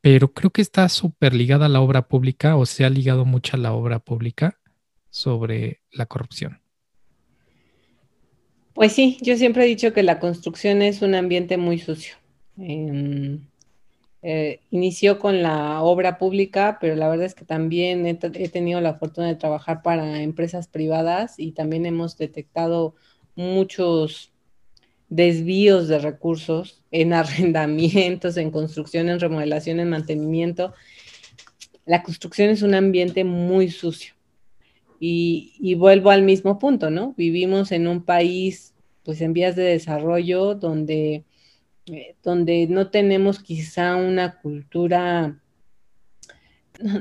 [0.00, 3.56] pero creo que está súper ligada a la obra pública o se ha ligado mucho
[3.56, 4.58] a la obra pública
[5.08, 6.60] sobre la corrupción.
[8.74, 12.16] Pues sí, yo siempre he dicho que la construcción es un ambiente muy sucio.
[12.56, 13.46] Em,
[14.24, 18.94] eh, inició con la obra pública, pero la verdad es que también he, tenido la
[18.94, 22.94] fortuna de trabajar para empresas privadas y también hemos detectado
[23.34, 24.32] muchos
[25.08, 30.72] desvíos de recursos en arrendamientos, en construcción, en remodelación, en mantenimiento.
[31.84, 34.14] La construcción es un ambiente muy sucio.
[35.04, 37.12] Y, vuelvo al mismo punto, ¿no?
[37.16, 41.24] Vivimos en un país, pues en vías de desarrollo, donde,
[41.86, 45.42] eh, donde no tenemos quizá una cultura,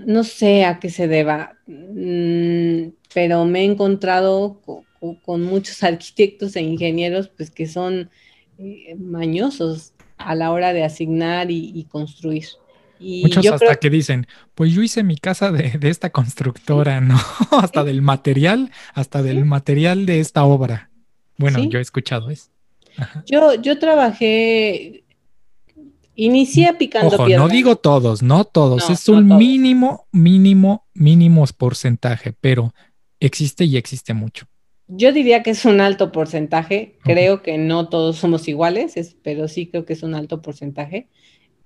[0.08, 4.60] no, sé a qué se deba, mm, pero me he encontrado
[5.24, 8.10] con muchos arquitectos e ingenieros, pues que son
[8.58, 12.46] eh, mañosos a la hora de asignar y, construir.
[13.00, 17.20] Y Muchos hasta que dicen, pues yo hice mi casa de, esta constructora, ¿no?
[17.52, 20.92] hasta del material, hasta del material de esta obra.
[21.38, 22.50] Bueno, yo he escuchado eso.
[23.26, 25.04] Yo, yo trabajé,
[26.14, 32.76] inicié picando Ojo, no digo todos, no todos, es un mínimo, mínimo, mínimo porcentaje, pero
[33.20, 34.46] existe y existe mucho.
[34.94, 36.98] Yo diría que es un alto porcentaje.
[37.04, 41.08] Creo que no todos somos iguales, pero sí creo que es un alto porcentaje.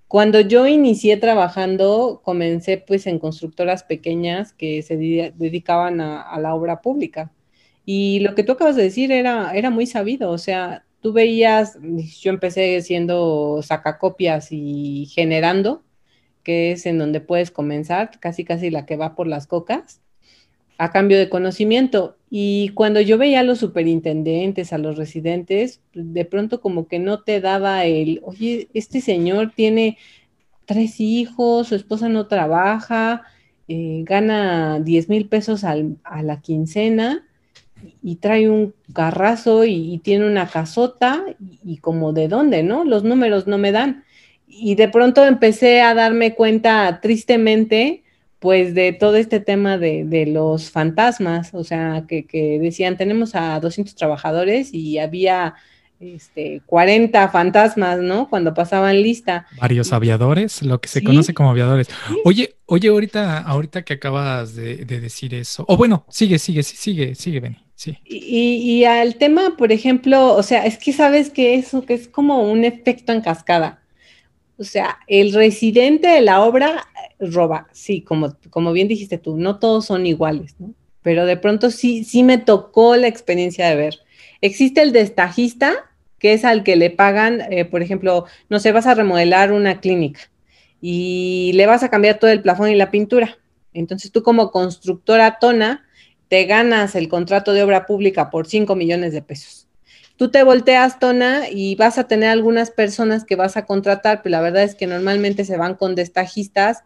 [0.08, 6.82] Cuando yo inicié trabajando, comencé pues en constructoras pequeñas que se dedicaban a, la obra
[6.82, 7.32] pública.
[7.84, 10.30] Y lo que tú acabas de decir era, era muy sabido.
[10.30, 11.80] O sea, tú veías,
[12.22, 15.84] yo empecé siendo sacacopias y generando,
[16.44, 20.02] que es en donde puedes comenzar, casi casi la que va por las cocas
[20.78, 22.18] a cambio de conocimiento.
[22.30, 27.22] Y cuando yo veía a los superintendentes, a los residentes, de pronto como que no
[27.22, 29.98] te daba el, oye, este señor tiene
[30.66, 33.24] tres hijos, su esposa no trabaja,
[33.68, 35.76] eh, gana 10 mil pesos a
[36.24, 37.26] la quincena
[38.02, 41.24] y trae un carrazo y, tiene una casota
[41.64, 42.84] y, como de dónde, ¿no?
[42.84, 44.04] Los números no me dan.
[44.48, 48.04] Y de pronto empecé a darme cuenta tristemente
[48.40, 53.60] pues de todo este tema de, los fantasmas, o sea, que, que, decían, tenemos a
[53.60, 55.56] 200 trabajadores y había
[56.00, 58.30] este, 40 fantasmas, ¿no?
[58.30, 59.48] Cuando pasaban lista.
[59.60, 61.88] Varios aviadores, lo que se conoce como aviadores.
[62.24, 67.40] Oye, oye, ahorita, ahorita que acabas de, decir eso, o bueno, sigue, sigue, sigue, sigue,
[67.40, 67.58] Benny.
[67.76, 67.98] Sí.
[68.06, 72.08] Y, y, al tema, por ejemplo, o sea, es que sabes que eso que es
[72.08, 73.82] como un efecto en cascada.
[74.58, 76.88] O sea, el residente de la obra
[77.20, 80.74] roba, sí, como, como bien dijiste tú, no todos son iguales, ¿no?
[81.02, 84.00] Pero de pronto sí, sí me tocó la experiencia de ver.
[84.42, 85.74] Existe el destajista,
[86.18, 89.80] que es al que le pagan, eh, por ejemplo, no sé, vas a remodelar una
[89.82, 90.22] clínica
[90.82, 93.38] y le vas a cambiar todo el plafón y la pintura.
[93.74, 95.86] Entonces tú como constructora tona,
[96.28, 99.65] te ganas el contrato de obra pública por 5 millones de pesos.
[100.18, 104.32] Tú te volteas, Tona, y vas a tener algunas personas que vas a contratar, pero
[104.32, 106.84] la verdad es que normalmente se van con destajistas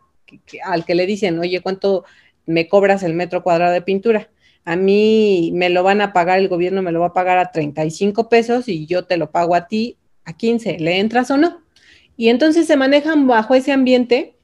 [0.64, 2.06] al que le dicen, oye, ¿cuánto
[2.46, 4.30] me cobras el metro cuadrado de pintura?
[4.70, 7.52] a mí me lo van a pagar, el gobierno me lo va a pagar a
[7.52, 11.64] 35 pesos y yo te lo pago a ti a 15, ¿le entras o no?
[12.18, 14.36] Y entonces se manejan bajo ese ambiente.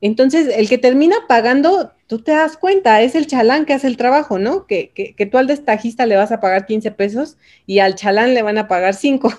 [0.00, 3.96] Entonces, el que termina pagando, tú te das cuenta, es el chalán que hace el
[3.96, 4.66] trabajo, ¿no?
[4.66, 8.34] Que, que, que tú al destajista le vas a pagar 15 pesos y al chalán
[8.34, 9.32] le van a pagar 5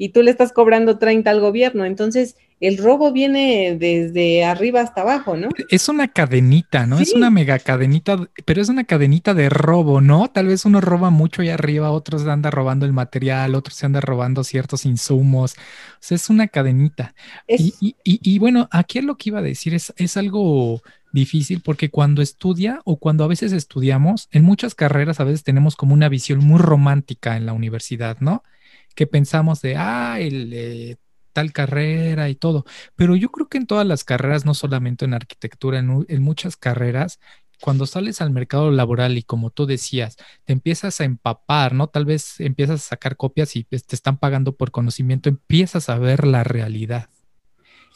[0.00, 1.84] y tú le estás cobrando 30 al gobierno.
[1.84, 5.50] Entonces, el robo viene desde arriba hasta abajo, ¿no?
[5.68, 6.98] Es una cadenita, ¿no?
[6.98, 10.28] Es una mega cadenita, pero es una cadenita de robo, ¿no?
[10.28, 14.00] Tal vez uno roba mucho y arriba, otros anda robando el material, otros se anda
[14.00, 15.52] robando ciertos insumos.
[15.52, 17.14] O sea, es una cadenita.
[17.46, 20.80] Y, y, bueno, aquí lo que iba a decir es, es algo
[21.12, 25.76] difícil porque cuando estudia o cuando a veces estudiamos, en muchas carreras a veces tenemos
[25.76, 28.44] como una visión muy romántica en la universidad, ¿no?
[28.94, 30.52] Que pensamos de, ah, el...
[30.52, 30.96] Eh,
[31.32, 32.64] tal carrera y todo.
[32.96, 37.20] Pero yo creo que en todas las carreras, no solamente en arquitectura, en, muchas carreras,
[37.60, 41.88] cuando sales al mercado laboral y como tú decías, te empiezas a empapar, ¿no?
[41.88, 45.98] Tal vez empiezas a sacar copias y pues, te están pagando por conocimiento, empiezas a
[45.98, 47.10] ver la realidad.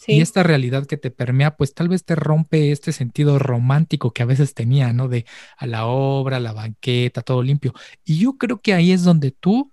[0.06, 4.22] Y esta realidad que te permea, pues tal vez te rompe este sentido romántico que
[4.22, 5.08] a veces tenía, ¿no?
[5.08, 5.24] De
[5.56, 7.72] a la obra, a la banqueta, todo limpio.
[8.04, 9.72] Y yo creo que ahí es donde tú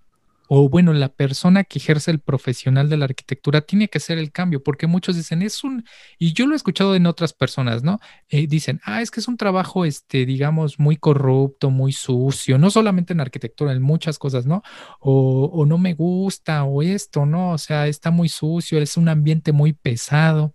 [0.54, 4.32] o bueno, la persona que ejerce el profesional de la arquitectura tiene que ser el
[4.32, 5.86] cambio, porque muchos dicen, es un,
[6.18, 8.00] y yo lo he escuchado en otras personas, ¿no?
[8.28, 12.70] Eh, dicen, ah, es que es un trabajo, este, digamos, muy corrupto, muy sucio, no
[12.70, 14.62] solamente en arquitectura, en muchas cosas, ¿no?
[15.00, 17.52] O no me gusta, o esto, ¿no?
[17.52, 20.54] O sea, está muy sucio, es un ambiente muy pesado.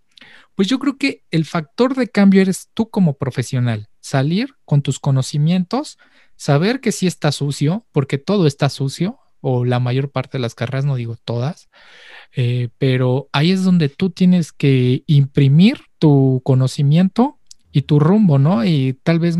[0.54, 5.00] Pues yo creo que el factor de cambio eres tú como profesional, salir con tus
[5.00, 5.98] conocimientos,
[6.36, 10.54] saber que sí está sucio, porque todo está sucio, o la mayor parte de las
[10.54, 11.68] carreras, no digo todas,
[12.34, 17.38] eh, pero ahí es donde tú tienes que imprimir tu conocimiento
[17.72, 18.64] y tu rumbo, ¿no?
[18.64, 19.36] Y tal vez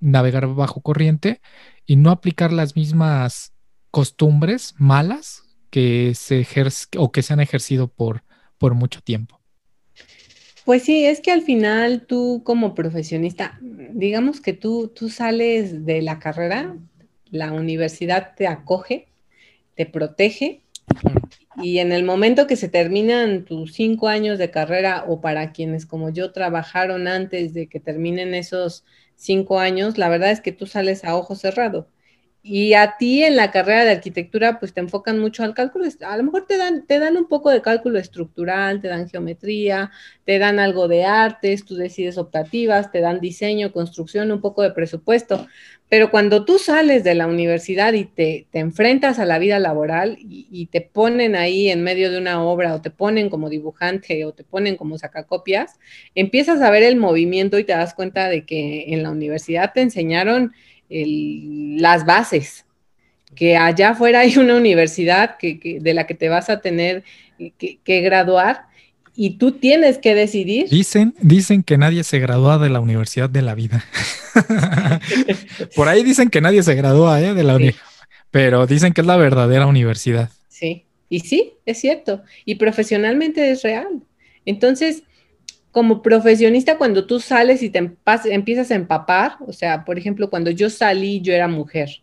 [0.00, 1.40] navegar bajo corriente
[1.86, 3.52] y no aplicar las mismas
[3.90, 6.46] costumbres malas que se
[6.96, 8.22] o que se han ejercido por,
[8.58, 9.40] por mucho tiempo.
[10.64, 16.02] Pues sí, es que al final tú como profesionista, digamos que tú, tú sales de
[16.02, 16.76] la carrera
[17.30, 19.08] la universidad te acoge,
[19.74, 20.62] te protege
[21.60, 25.86] y en el momento que se terminan tus cinco años de carrera o para quienes
[25.86, 28.84] como yo trabajaron antes de que terminen esos
[29.16, 31.88] cinco años, la verdad es que tú sales a ojo cerrado.
[32.50, 35.84] Y a ti en la carrera de arquitectura, pues te enfocan mucho al cálculo.
[36.00, 39.90] A lo mejor te dan, te dan un poco de cálculo estructural, te dan geometría,
[40.24, 44.70] te dan algo de artes, tú decides optativas, te dan diseño, construcción, un poco de
[44.70, 45.46] presupuesto.
[45.90, 50.66] Pero cuando tú sales de la universidad y te, enfrentas a la vida laboral y,
[50.72, 54.42] te ponen ahí en medio de una obra o te ponen como dibujante o te
[54.42, 55.78] ponen como sacacopias,
[56.14, 59.82] empiezas a ver el movimiento y te das cuenta de que en la universidad te
[59.82, 60.52] enseñaron
[60.88, 62.64] las bases,
[63.34, 67.04] que allá afuera hay una universidad que, de la que te vas a tener
[67.38, 68.68] que graduar
[69.20, 70.68] y tú tienes que decidir.
[70.68, 73.84] Dicen, dicen que nadie se gradúa de la universidad de la vida.
[75.74, 77.34] Por ahí dicen que nadie se gradúa ¿eh?
[77.34, 77.84] de la universidad,
[78.30, 80.30] pero dicen que es la verdadera universidad.
[80.46, 82.22] Sí, y sí, es cierto.
[82.44, 83.88] Y profesionalmente es real.
[84.44, 85.02] Entonces,
[85.70, 87.90] como profesionista, cuando tú sales y te
[88.24, 92.02] empiezas a empapar, o sea, por ejemplo, cuando yo salí, yo era mujer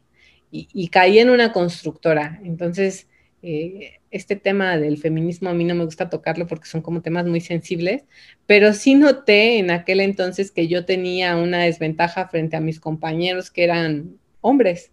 [0.52, 2.40] y, caí en una constructora.
[2.44, 3.08] Entonces,
[3.42, 7.26] eh, este tema del feminismo a mí no me gusta tocarlo porque son como temas
[7.26, 8.04] muy sensibles,
[8.46, 13.52] pero sí noté en aquel entonces que yo tenía una desventaja frente a mis compañeros
[13.52, 14.92] que eran hombres,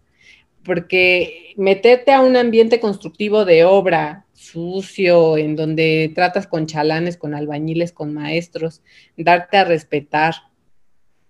[0.65, 7.33] porque meterte a un ambiente constructivo de obra sucio, en donde tratas con chalanes, con
[7.33, 8.81] albañiles, con maestros,
[9.17, 10.35] darte a respetar,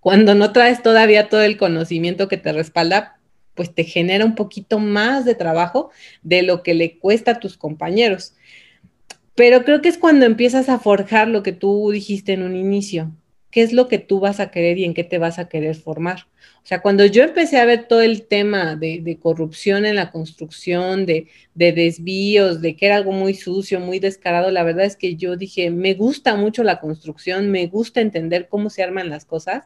[0.03, 3.21] cuando no traes todavía todo el conocimiento que te respalda,
[3.55, 5.91] pues te genera un poquito más de trabajo
[6.23, 8.35] de lo que le cuesta a tus compañeros.
[9.33, 13.11] Pero creo que es cuando empiezas a forjar lo que tú dijiste en un inicio,
[13.53, 15.75] qué es lo que tú vas a querer y en qué te vas a querer
[15.75, 16.25] formar.
[16.63, 21.05] O sea, cuando yo empecé a ver todo el tema de, corrupción en la construcción,
[21.05, 25.17] de, de, desvíos, de que era algo muy sucio, muy descarado, la verdad es que
[25.17, 29.65] yo dije, me gusta mucho la construcción, me gusta entender cómo se arman las cosas,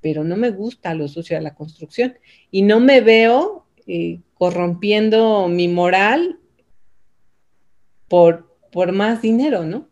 [0.00, 2.18] pero no me gusta lo sucio de la construcción
[2.50, 6.40] y no me veo eh, corrompiendo mi moral
[8.08, 9.88] por, por más dinero, ¿no?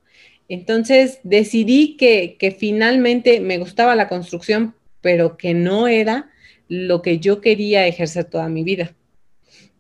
[0.49, 6.31] Entonces decidí que, finalmente me gustaba la construcción, pero que no era
[6.69, 8.95] lo que yo quería ejercer toda mi vida.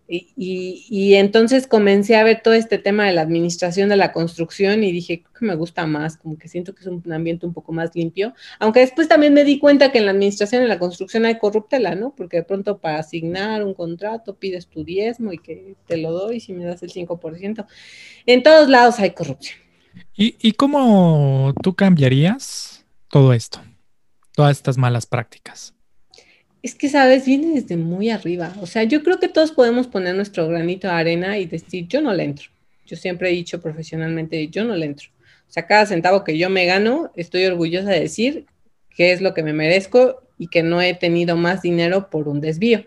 [0.08, 4.92] Y, entonces comencé a ver todo este tema de la administración de la construcción y
[4.92, 7.90] dije que me gusta más, como que siento que es un ambiente un poco más
[7.96, 11.38] limpio, aunque después también me di cuenta que en la administración de la construcción hay
[11.38, 12.14] corruptela, ¿no?
[12.14, 16.38] Porque de pronto para asignar un contrato pides tu diezmo y que te lo doy
[16.38, 17.66] si me das el 5%.
[18.26, 19.65] En todos lados hay corrupción.
[20.14, 23.60] ¿Y, cómo tú cambiarías todo esto,
[24.34, 25.74] todas estas malas prácticas?
[26.62, 28.54] Es que, sabes, viene desde muy arriba.
[28.60, 32.00] O sea, yo creo que todos podemos poner nuestro granito de arena y decir, yo
[32.00, 32.48] no le entro.
[32.86, 35.08] Yo siempre he dicho profesionalmente, yo no le entro.
[35.48, 38.46] O sea, cada centavo que yo me gano, estoy orgullosa de decir
[38.90, 42.40] que es lo que me merezco y que no he tenido más dinero por un
[42.40, 42.86] desvío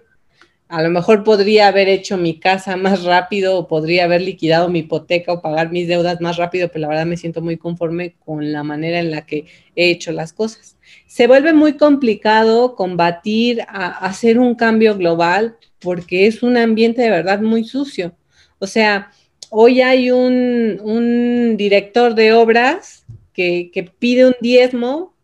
[0.70, 4.80] a lo mejor podría haber hecho mi casa más rápido o podría haber liquidado mi
[4.80, 8.52] hipoteca o pagar mis deudas más rápido, pero la verdad me siento muy conforme con
[8.52, 9.46] la manera en la que
[9.76, 10.78] he hecho las cosas.
[11.08, 17.10] Se vuelve muy complicado combatir a, hacer un cambio global porque es un ambiente de
[17.10, 18.14] verdad muy sucio.
[18.60, 19.12] O sea,
[19.50, 25.16] hoy hay un, director de obras que, que pide un diezmo,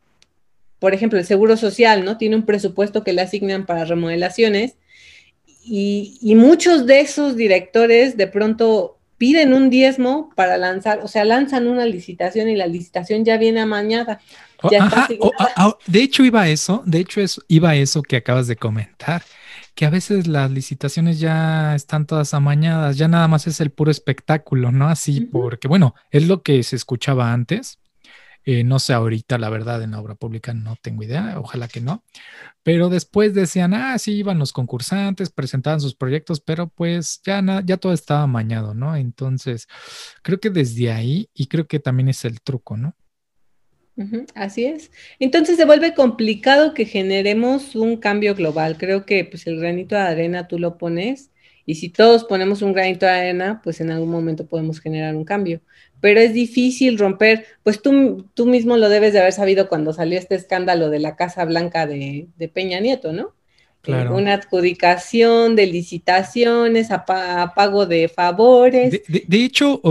[0.79, 2.17] por ejemplo, el Seguro Social, ¿no?
[2.17, 4.75] Tiene un presupuesto que le asignan para remodelaciones
[5.65, 11.67] y, muchos de esos directores de pronto piden un diezmo para lanzar, o sea, lanzan
[11.67, 14.19] una licitación y la licitación ya viene amañada.
[14.61, 14.69] Oh,
[15.19, 18.17] oh, ah, ah, de hecho, iba a eso, de hecho, es, iba a eso que
[18.17, 19.23] acabas de comentar,
[19.73, 23.91] que a veces las licitaciones ya están todas amañadas, ya nada más es el puro
[23.91, 24.87] espectáculo, ¿no?
[24.87, 27.79] Así, porque bueno, es lo que se escuchaba antes,
[28.45, 31.81] eh, no sé ahorita, la verdad, en la obra pública no tengo idea, ojalá que
[31.81, 32.03] no.
[32.63, 37.77] Pero después decían, ah, sí, iban los concursantes, presentaban sus proyectos, pero pues ya, ya
[37.77, 38.95] todo estaba amañado, ¿no?
[38.95, 39.67] Entonces,
[40.21, 42.95] creo que desde ahí, y creo que también es el truco, ¿no?
[44.35, 44.91] así es.
[45.19, 48.77] Entonces se vuelve complicado que generemos un cambio global.
[48.77, 51.31] Creo que pues el granito de arena tú lo pones
[51.65, 55.25] y si todos ponemos un granito de arena, pues en algún momento podemos generar un
[55.25, 55.61] cambio
[56.05, 60.19] pero es difícil romper, pues tú, tú mismo lo debes de haber sabido cuando salió
[60.19, 63.33] este escándalo de la Casa Blanca de, Peña Nieto, ¿no?
[63.81, 64.15] Claro.
[64.15, 69.01] Una adjudicación de licitaciones, pago de favores.
[69.07, 69.81] De, hecho,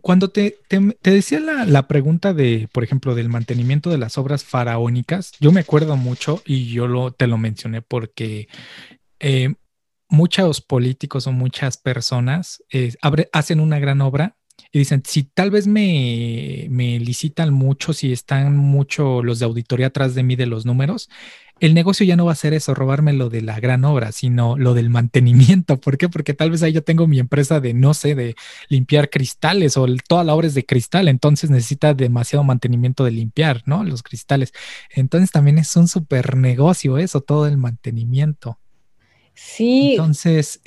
[0.00, 0.58] cuando te,
[1.02, 5.96] decía la, pregunta de, por ejemplo, del mantenimiento de las obras faraónicas, yo me acuerdo
[5.96, 8.46] mucho y yo lo, te lo mencioné porque
[9.18, 9.54] eh,
[10.08, 12.94] muchos políticos o muchas personas eh,
[13.32, 14.36] hacen una gran obra
[14.72, 19.86] y dicen, si tal vez me, me licitan mucho, si están mucho los de auditoría
[19.86, 21.08] atrás de mí de los números,
[21.60, 24.56] el negocio ya no va a ser eso, robarme lo de la gran obra, sino
[24.56, 25.80] lo del mantenimiento.
[25.80, 26.08] ¿Por qué?
[26.08, 28.36] Porque tal vez ahí yo tengo mi empresa de, no sé, de
[28.68, 33.62] limpiar cristales o toda la obra es de cristal, entonces necesita demasiado mantenimiento de limpiar,
[33.66, 33.82] ¿no?
[33.84, 34.52] Los cristales.
[34.90, 38.58] Entonces también es un super negocio eso, todo el mantenimiento.
[39.38, 39.92] Sí.
[39.92, 40.60] Entonces,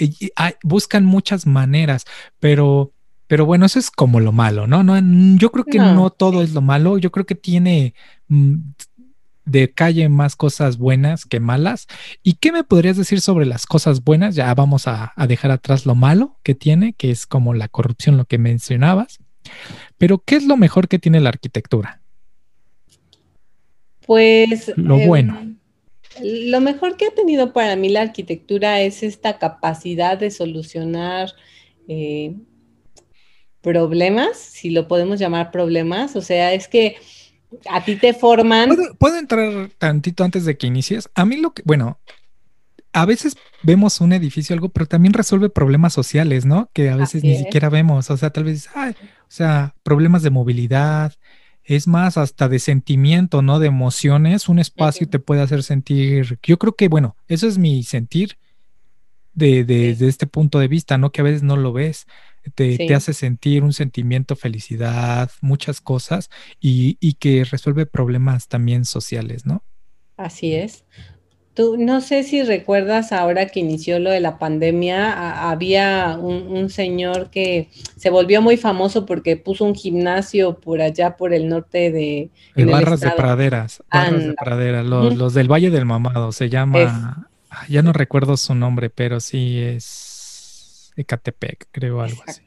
[0.63, 2.05] buscan muchas maneras,
[2.39, 2.93] pero
[3.27, 4.83] pero bueno, eso es como lo malo, ¿no?
[4.83, 4.97] no
[5.37, 6.97] yo creo que no, todo es lo malo.
[6.97, 7.93] Yo creo que tiene
[8.27, 8.55] mm,
[9.45, 11.87] de calle más cosas buenas que malas.
[12.23, 14.35] ¿Y qué me podrías decir sobre las cosas buenas?
[14.35, 18.25] Ya vamos a, dejar atrás lo malo que tiene, que es como la corrupción, lo
[18.25, 19.19] que mencionabas.
[19.97, 22.01] Pero, ¿qué es lo mejor que tiene la arquitectura?
[24.05, 24.73] Pues...
[24.75, 25.55] Lo em, bueno.
[26.21, 31.31] Lo mejor que ha tenido para mí la arquitectura es esta capacidad de solucionar
[31.87, 32.35] eh,
[33.61, 36.97] problemas, si lo podemos llamar problemas, o sea, es que
[37.69, 38.75] a ti te forman.
[38.97, 41.09] ¿Puedo, entrar tantito antes de que inicies?
[41.15, 41.99] A mí lo que, bueno,
[42.93, 46.69] a veces vemos un edificio algo, pero también resuelve problemas sociales, ¿no?
[46.73, 48.93] Que a veces ni siquiera vemos, o sea, tal vez, o
[49.27, 51.13] sea, problemas de movilidad,
[51.63, 53.59] es más hasta de sentimiento, ¿no?
[53.59, 57.83] De emociones, un espacio te puede hacer sentir, yo creo que, bueno, eso es mi
[57.83, 58.37] sentir
[59.33, 61.11] de, de, este punto de vista, ¿no?
[61.11, 62.07] Que a veces no lo ves
[62.55, 69.63] te, hace sentir un sentimiento, felicidad, muchas cosas y, que resuelve problemas también sociales, ¿no?
[70.17, 70.85] Así es.
[71.53, 77.29] Tú, no sé si recuerdas ahora que inició lo de la pandemia, había un, señor
[77.29, 82.29] que se volvió muy famoso porque puso un gimnasio por allá por el norte de...
[82.55, 87.27] barras de praderas, barras de praderas, los, del Valle del Mamado, se llama,
[87.67, 92.41] ya no recuerdo su nombre, pero sí es Ecatepec, creo algo así.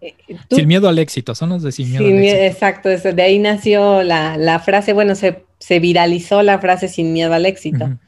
[0.00, 0.14] Eh,
[0.50, 2.42] sin miedo al éxito, son los de sin miedo al éxito.
[2.42, 5.42] Exacto, de ahí nació la, frase, bueno, se,
[5.80, 7.98] viralizó la frase sin miedo al éxito.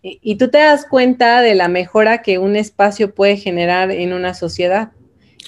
[0.00, 4.32] Y, tú te das cuenta de la mejora que un espacio puede generar en una
[4.32, 4.92] sociedad.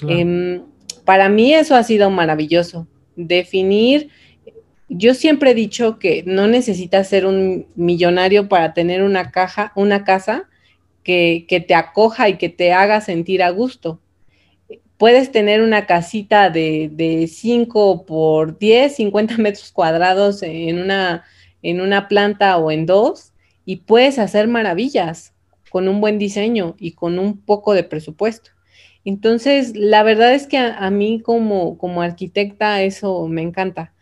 [0.07, 0.63] Em,
[1.05, 2.87] para mí eso ha sido maravilloso.
[3.15, 4.09] Definir,
[4.89, 10.03] yo siempre he dicho que no necesitas ser un millonario para tener una caja, una
[10.03, 10.49] casa
[11.03, 14.01] que, te acoja y que te haga sentir a gusto.
[14.97, 21.23] Puedes tener una casita de, de 5 por 10, 50 metros cuadrados en una,
[21.63, 23.30] en una planta o en dos
[23.71, 25.33] y puedes hacer maravillas
[25.69, 28.51] con un buen diseño y con un poco de presupuesto.
[29.05, 33.93] Entonces, la verdad es que a, mí como, como arquitecta eso me encanta.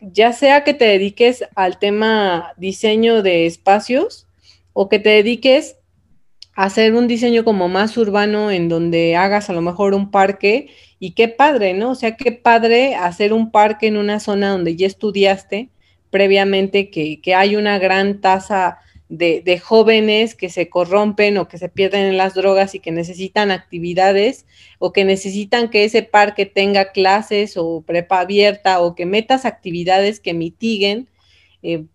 [0.00, 4.26] Ya sea que te dediques al tema diseño de espacios
[4.72, 5.76] o que te dediques
[6.56, 10.70] a hacer un diseño como más urbano en donde hagas a lo mejor un parque
[10.98, 11.90] y qué padre, ¿no?
[11.90, 15.68] O sea, qué padre hacer un parque en una zona donde ya estudiaste
[16.08, 18.78] previamente que, que hay una gran tasa
[19.10, 23.50] de, jóvenes que se corrompen o que se pierden en las drogas y que necesitan
[23.50, 24.46] actividades
[24.78, 30.20] o que necesitan que ese parque tenga clases o prepa abierta o que metas actividades
[30.20, 31.08] que mitiguen
[31.62, 31.86] eh,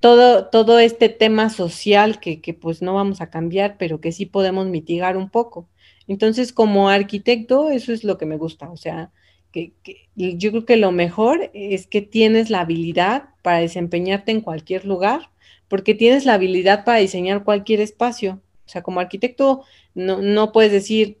[0.00, 4.26] todo, todo este tema social que, que pues no vamos a cambiar, pero que sí
[4.26, 5.68] podemos mitigar un poco.
[6.08, 9.12] Entonces, como arquitecto, eso es lo que me gusta, o sea,
[9.52, 14.40] que, que, yo creo que lo mejor es que tienes la habilidad para desempeñarte en
[14.40, 15.30] cualquier lugar
[15.72, 18.42] porque tienes la habilidad para diseñar cualquier espacio.
[18.66, 19.64] O sea, como arquitecto
[19.94, 21.16] no, no puedes decir,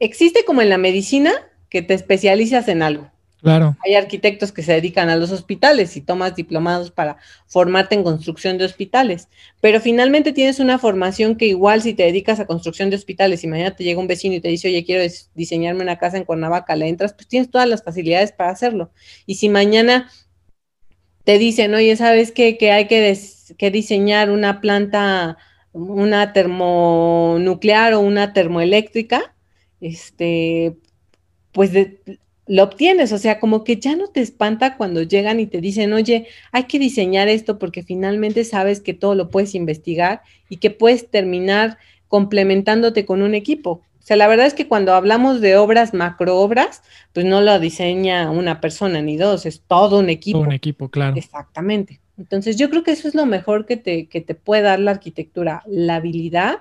[0.00, 1.30] existe como en la medicina
[1.68, 3.12] que te especializas en algo.
[3.40, 3.76] Claro.
[3.84, 8.58] Hay arquitectos que se dedican a los hospitales y tomas diplomados para formarte en construcción
[8.58, 9.28] de hospitales,
[9.60, 13.46] pero finalmente tienes una formación que igual si te dedicas a construcción de hospitales y
[13.46, 15.04] mañana te llega un vecino y te dice, oye, quiero
[15.36, 18.90] diseñarme una casa en Cuernavaca, le entras, pues tienes todas las facilidades para hacerlo.
[19.26, 20.10] Y si mañana
[21.22, 22.58] te dicen, oye, ¿sabes qué?
[22.58, 23.00] Que hay que,
[23.58, 25.36] que diseñar una planta,
[25.72, 29.34] una termonuclear o una termoeléctrica,
[29.80, 30.76] este,
[31.52, 31.72] pues
[32.46, 35.92] lo obtienes, o sea, como que ya no te espanta cuando llegan y te dicen,
[35.92, 40.70] oye, hay que diseñar esto porque finalmente sabes que todo lo puedes investigar y que
[40.70, 41.78] puedes terminar
[42.08, 43.80] complementándote con un equipo.
[44.02, 46.82] O sea, la verdad es que cuando hablamos de obras, macroobras,
[47.12, 50.40] pues no lo diseña una persona ni dos, es todo un equipo.
[50.40, 51.16] Todo un equipo, claro.
[51.16, 52.01] Exactamente.
[52.22, 54.92] Entonces, yo creo que eso es lo mejor que te, que te puede dar la
[54.92, 56.60] arquitectura, la habilidad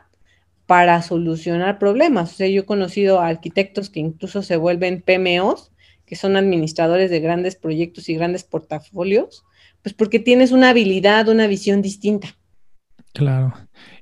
[0.65, 2.33] para solucionar problemas.
[2.33, 5.71] O sea, yo he conocido arquitectos que incluso se vuelven PMOs,
[6.03, 9.45] que son administradores de grandes proyectos y grandes portafolios,
[9.83, 12.35] pues porque tienes una habilidad, una visión distinta.
[13.13, 13.53] Claro.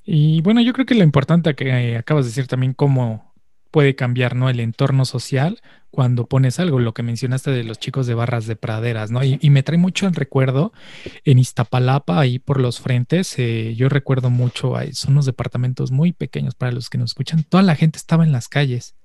[0.06, 3.29] Y bueno, yo creo que lo importante que acabas de decir también, cómo
[3.72, 4.50] puede cambiar, ¿no?
[4.50, 5.62] El entorno social
[5.92, 9.24] cuando pones algo, lo que mencionaste de los chicos de barras de praderas, ¿no?
[9.24, 10.72] Y, me trae mucho el recuerdo
[11.26, 16.54] en Iztapalapa, ahí por los frentes, eh, yo recuerdo mucho, son unos departamentos muy pequeños
[16.54, 18.96] para los que nos escuchan, toda la gente estaba en las calles.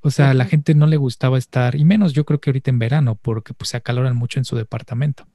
[0.00, 2.78] O sea, la gente no le gustaba estar, y menos yo creo que ahorita en
[2.78, 5.26] verano, porque pues se acaloran mucho en su departamento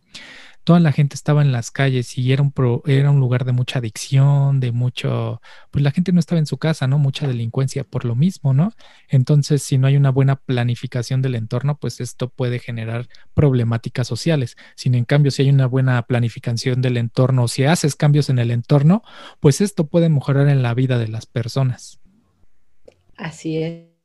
[0.69, 2.53] toda la gente estaba en las calles y era un,
[2.85, 5.41] era un lugar de mucha adicción, de mucho,
[5.71, 6.99] pues la gente no estaba en su casa, ¿no?
[6.99, 8.73] Mucha delincuencia por lo mismo, ¿no?
[9.07, 14.57] Entonces, si no hay una buena planificación del entorno, pues esto puede generar problemáticas sociales.
[14.75, 18.51] Sin en cambio, si hay una buena planificación del entorno, si haces cambios en el
[18.51, 19.01] entorno,
[19.39, 21.99] pues esto puede mejorar en la vida de las personas.
[23.17, 23.98] Así es.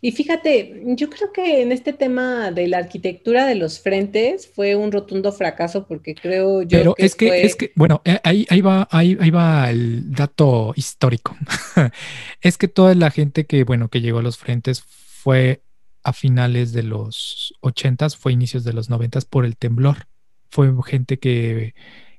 [0.00, 4.74] Y fíjate, yo creo que en este tema de la arquitectura de los frentes fue
[4.74, 8.62] un rotundo fracaso porque creo yo Pero es que, es que, bueno, eh, ahí, ahí
[8.62, 11.36] va, ahí, ahí va el dato histórico.
[12.40, 15.62] es que toda la gente que, bueno, que llegó a los frentes fue
[16.02, 20.06] a finales de los ochentas, fue inicios de los noventas por el temblor.
[20.50, 21.74] Fue gente que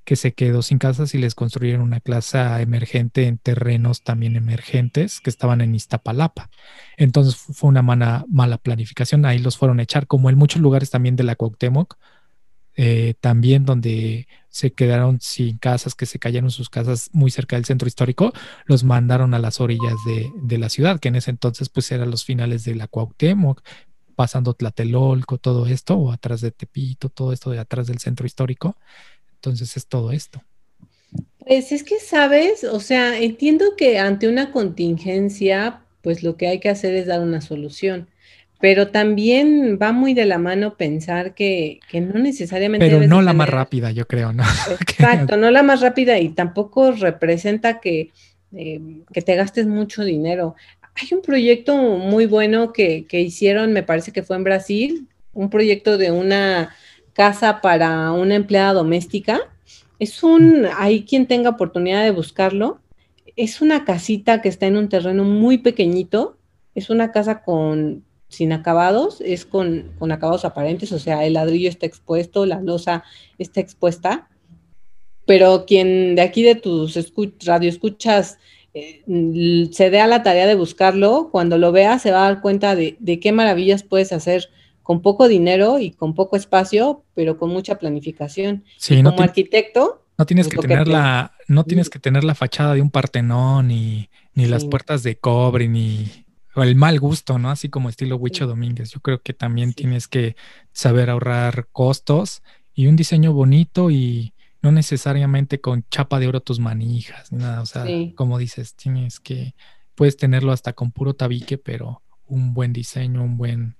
[0.06, 5.20] que se quedó sin casas y les construyeron una casa emergente en terrenos también emergentes
[5.20, 6.49] que estaban en Iztapalapa.
[6.95, 11.16] Entonces fue una mala planificación, ahí los fueron a echar, como en muchos lugares también
[11.16, 11.97] de la Cuauhtémoc,
[12.78, 17.66] eh, también donde se quedaron sin casas, que se cayeron sus casas muy cerca del
[17.66, 18.34] centro histórico,
[18.66, 22.26] los mandaron a las orillas de, la ciudad, que en ese entonces pues eran los
[22.26, 23.62] finales de la Cuauhtémoc,
[24.16, 28.78] pasando Tlatelolco, todo esto, o atrás de Tepito, todo esto de atrás del centro histórico.
[29.36, 30.42] Entonces es todo esto.
[31.46, 32.64] Pues es que, ¿sabes?
[32.64, 37.22] O sea, entiendo que ante una contingencia, pues lo que hay que hacer es dar
[37.22, 38.08] una solución.
[38.60, 42.88] Pero también va muy de la mano pensar que, no necesariamente.
[42.88, 44.44] Pero no la más rápida, yo creo, ¿no?
[44.80, 48.12] Exacto, no la más rápida y tampoco representa que,
[48.56, 48.82] eh,
[49.14, 50.56] que te gastes mucho dinero.
[50.96, 55.50] Hay un proyecto muy bueno que, que hicieron, me parece que fue en Brasil, un
[55.50, 56.74] proyecto de una
[57.16, 59.39] casa para una empleada doméstica.
[59.97, 62.82] Es un, hay quien tenga oportunidad de buscarlo.
[63.36, 66.38] Es una casita que está en un terreno muy pequeñito.
[66.76, 71.70] Es una casa con sin acabados, es con, con acabados aparentes, o sea, el ladrillo
[71.70, 73.03] está expuesto, la losa
[73.38, 74.28] está expuesta.
[75.26, 76.99] Pero quien de aquí de tus
[77.45, 78.38] radio escuchas
[78.74, 79.03] eh,
[79.72, 82.76] se dé a la tarea de buscarlo, cuando lo vea se va a dar cuenta
[82.76, 84.49] de, qué maravillas puedes hacer
[84.86, 88.64] con poco dinero y con poco espacio, pero con mucha planificación.
[88.78, 90.06] Sí, como arquitecto.
[90.16, 93.70] No tienes pues que tener la, no tienes que tener la fachada de un partenón,
[93.70, 96.06] ni, ni las puertas de cobre, ni
[96.56, 97.50] el mal gusto, ¿no?
[97.50, 98.92] Así como estilo Huicho Domínguez.
[98.92, 100.36] Yo creo que también tienes que
[100.72, 102.44] saber ahorrar costos
[102.76, 107.66] y un diseño bonito y no necesariamente con chapa de oro tus manijas, nada, o
[107.66, 109.56] sea, como dices, tienes que,
[109.96, 113.78] puedes tenerlo hasta con puro tabique, pero un buen diseño, un buen,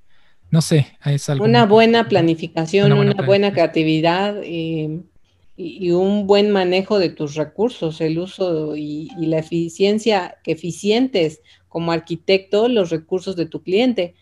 [0.52, 1.46] no sé, es algo.
[1.46, 5.02] Una buena planificación, una buena, creatividad eh,
[5.58, 11.42] y, un buen manejo de tus recursos, el uso y, y la eficiencia, que eficientes
[11.68, 14.16] como arquitecto los recursos de tu cliente.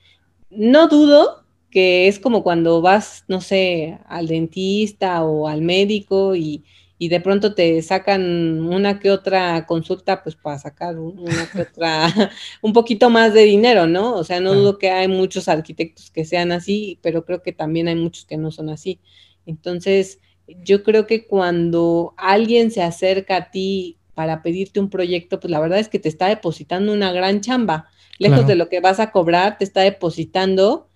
[0.50, 6.64] No dudo que es como cuando vas, no sé, al dentista o al médico y,
[7.00, 12.08] de pronto te sacan una que otra consulta, pues para sacar una que otra,
[12.62, 14.14] un poquito más de dinero, ¿no?
[14.16, 17.88] O sea, no dudo que hay muchos arquitectos que sean así, pero creo que también
[17.88, 19.00] hay muchos que no son así.
[19.46, 25.52] Entonces, yo creo que cuando alguien se acerca a ti para pedirte un proyecto, pues
[25.52, 27.88] la verdad es que te está depositando una gran chamba.
[28.20, 30.88] Lejos de lo que vas a cobrar, te está depositando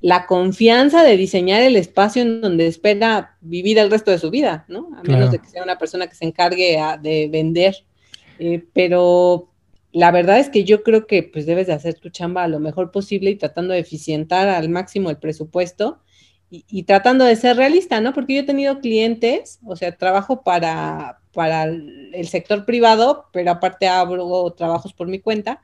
[0.00, 4.64] la confianza de diseñar el espacio en donde espera vivir el resto de su vida,
[4.68, 4.90] ¿no?
[4.96, 7.74] A menos de que sea una persona que se encargue de vender.
[8.38, 9.50] Eh, pero
[9.92, 12.92] la verdad es que yo creo que pues debes de hacer tu chamba lo mejor
[12.92, 16.00] posible y tratando de eficientar al máximo el presupuesto
[16.50, 18.14] y, tratando de ser realista, ¿no?
[18.14, 23.86] Porque yo he tenido clientes, o sea, trabajo para, para el sector privado, pero aparte
[23.86, 25.60] hago trabajos por mi cuenta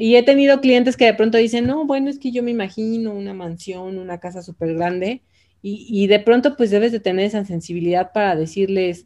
[0.00, 3.12] y he tenido clientes que de pronto dicen, no, bueno, es que yo me imagino
[3.12, 5.20] una mansión, una casa súper grande,
[5.62, 9.04] y, de pronto pues debes de tener esa sensibilidad para decirles,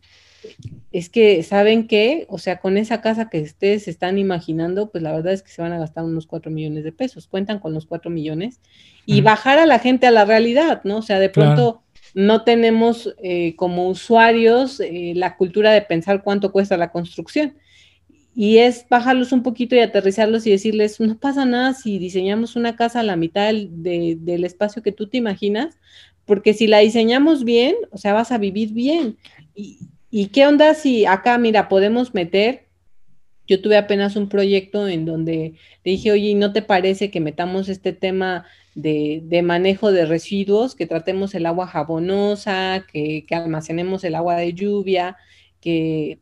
[0.92, 2.26] es que, ¿saben qué?
[2.28, 5.62] O sea, con esa casa que ustedes están imaginando, pues la verdad es que se
[5.62, 8.60] van a gastar unos cuatro millones de pesos, cuentan con los cuatro millones,
[9.04, 10.98] y bajar a la gente a la realidad, ¿no?
[10.98, 11.82] O sea, de pronto...
[12.14, 17.56] no tenemos eh, como usuarios eh, la cultura de pensar cuánto cuesta la construcción
[18.34, 22.74] y es bajarlos un poquito y aterrizarlos y decirles, no pasa nada si diseñamos una
[22.74, 25.78] casa a la mitad del, espacio que tú te imaginas,
[26.24, 29.18] porque si la diseñamos bien, o sea, vas a vivir bien.
[29.54, 32.66] ¿Y, y qué onda si acá, mira, podemos meter?
[33.46, 35.54] Yo tuve apenas un proyecto en donde
[35.84, 40.74] le dije, oye, ¿no te parece que metamos este tema de, de manejo de residuos,
[40.74, 45.16] que tratemos el agua jabonosa, que, que almacenemos el agua de lluvia,
[45.60, 46.18] que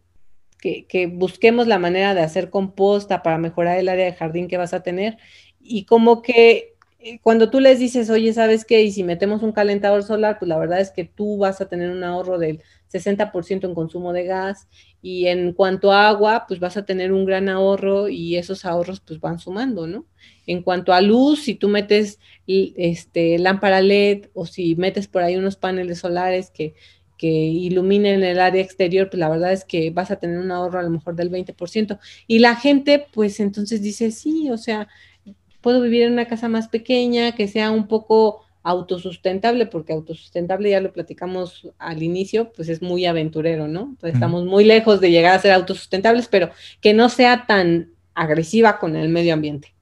[0.63, 4.73] que, busquemos la manera de hacer composta para mejorar el área de jardín que vas
[4.73, 5.19] a tener.
[5.61, 8.83] Y como que eh, cuando tú les dices, oye, ¿sabes qué?
[8.83, 11.91] Y si metemos un calentador solar, pues la verdad es que tú vas a tener
[11.91, 14.69] un ahorro del 60% en consumo de gas
[15.01, 19.01] y en cuanto a agua, pues vas a tener un gran ahorro y esos ahorros
[19.01, 20.07] pues van sumando, ¿no?
[20.47, 25.37] En cuanto a luz, si tú metes este, lámpara LED o si metes por ahí
[25.37, 26.75] unos paneles solares que
[27.23, 30.81] que iluminen el área exterior, pues la verdad es que vas a tener un ahorro
[30.81, 32.01] a lo mejor del 20%.
[32.27, 34.89] Y la gente, pues entonces dice, sí, o sea,
[35.61, 40.81] puedo vivir en una casa más pequeña, que sea un poco autosustentable, porque autosustentable ya
[40.81, 43.83] lo platicamos al inicio, pues es muy aventurero, ¿no?
[43.83, 46.51] Entonces estamos muy lejos de llegar a ser autosustentables, pero
[46.81, 49.75] que no sea tan agresiva con el medio ambiente.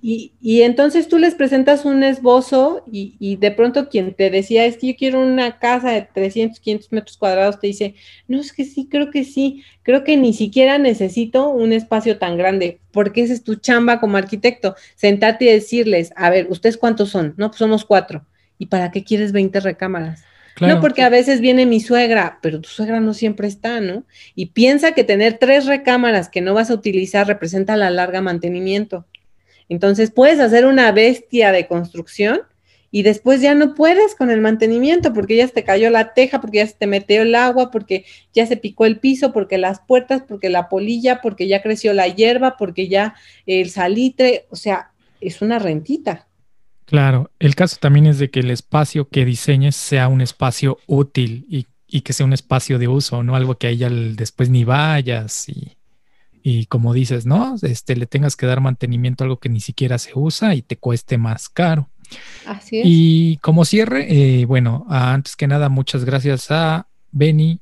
[0.00, 4.88] Y, entonces tú les presentas un esbozo y, de pronto quien te decía es que
[4.88, 7.94] yo quiero una casa de 300, 500 metros cuadrados, te dice,
[8.28, 12.36] no, es que sí, creo que sí, creo que ni siquiera necesito un espacio tan
[12.36, 17.10] grande, porque esa es tu chamba como arquitecto, sentarte y decirles, a ver, ¿ustedes cuántos
[17.10, 17.34] son?
[17.36, 18.24] No, pues somos cuatro.
[18.58, 20.24] ¿Y para qué quieres 20 recámaras?
[20.58, 24.04] No, porque a veces viene mi suegra, pero tu suegra no siempre está, ¿no?
[24.34, 29.04] Y piensa que tener tres recámaras que no vas a utilizar representa la larga mantenimiento.
[29.68, 32.40] Entonces puedes hacer una bestia de construcción
[32.90, 36.40] y después ya no puedes con el mantenimiento porque ya se te cayó la teja,
[36.40, 39.80] porque ya se te metió el agua, porque ya se picó el piso, porque las
[39.80, 43.14] puertas, porque la polilla, porque ya creció la hierba, porque ya
[43.44, 46.26] el salitre, o sea, es una rentita.
[46.84, 51.44] Claro, el caso también es de que el espacio que diseñes sea un espacio útil
[51.48, 51.66] y,
[52.02, 55.76] que sea un espacio de uso, no algo que a después ni vayas y,
[56.48, 57.56] y como dices, ¿no?
[57.60, 60.76] Este, le tengas que dar mantenimiento a algo que ni siquiera se usa y te
[60.76, 61.90] cueste más caro.
[62.46, 62.84] Así es.
[62.86, 67.58] Y como cierre, eh, bueno, antes que nada, muchas gracias a Benny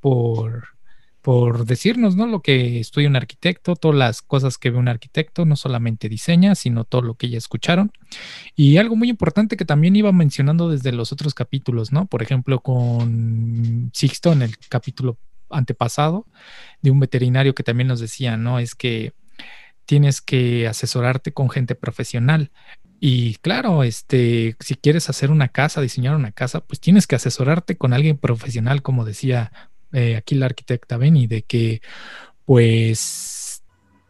[0.00, 0.64] por,
[1.22, 2.26] por decirnos, ¿no?
[2.26, 6.54] Lo que estudia un arquitecto, todas las cosas que ve un arquitecto, no solamente diseña,
[6.56, 7.90] sino todo lo que ya escucharon.
[8.54, 12.04] Y algo muy importante que también iba mencionando desde los otros capítulos, ¿no?
[12.04, 15.16] Por ejemplo, con Sixto en el capítulo
[15.50, 16.26] antepasado,
[16.82, 18.58] de un veterinario que también nos decía, ¿no?
[18.58, 19.12] Es que
[19.86, 22.50] tienes que asesorarte con gente profesional.
[23.00, 27.76] Y claro, este, si quieres hacer una casa, diseñar una casa, pues tienes que asesorarte
[27.76, 29.52] con alguien profesional, como decía
[29.92, 31.82] eh, aquí la arquitecta Benny, de que
[32.44, 33.62] pues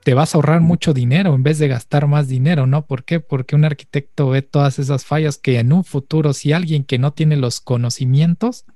[0.04, 2.86] te vas a ahorrar mucho dinero en vez de gastar más dinero, ¿no?
[2.86, 3.18] ¿Por qué?
[3.18, 7.12] Porque un arquitecto ve todas esas fallas que en un futuro, si alguien que no
[7.12, 8.66] tiene los conocimientos,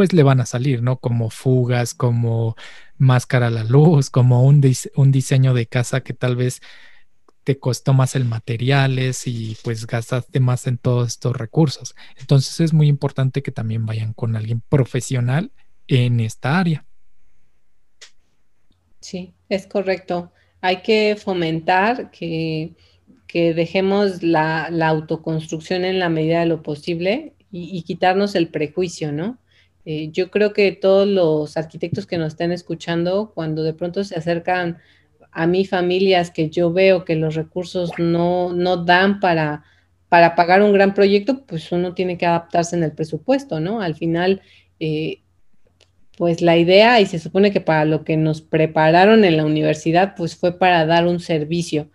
[0.00, 0.96] pues le van a salir, ¿no?
[0.96, 2.56] Como fugas, como
[2.96, 4.62] máscara a la luz, como un,
[4.96, 6.62] un diseño de casa que tal vez
[7.44, 11.94] te costó más el materiales y pues gastaste más en todos estos recursos.
[12.18, 15.52] Entonces es muy importante que también vayan con alguien profesional
[15.86, 16.86] en esta área.
[19.00, 20.32] Sí, es correcto.
[20.62, 22.72] Hay que fomentar que,
[23.34, 29.36] dejemos la, autoconstrucción en la medida de lo posible y, quitarnos el prejuicio, ¿no?
[29.92, 34.14] Eh, yo creo que todos los arquitectos que nos estén escuchando, cuando de pronto se
[34.14, 34.78] acercan
[35.32, 39.64] a mí familias que yo veo que los recursos no, no dan para,
[40.08, 43.82] para pagar un gran proyecto, pues uno tiene que adaptarse en el presupuesto, ¿no?
[43.82, 44.42] Al final,
[44.78, 45.22] eh,
[46.16, 50.14] pues la idea, y se supone que para lo que nos prepararon en la universidad,
[50.16, 51.90] pues fue para dar un servicio.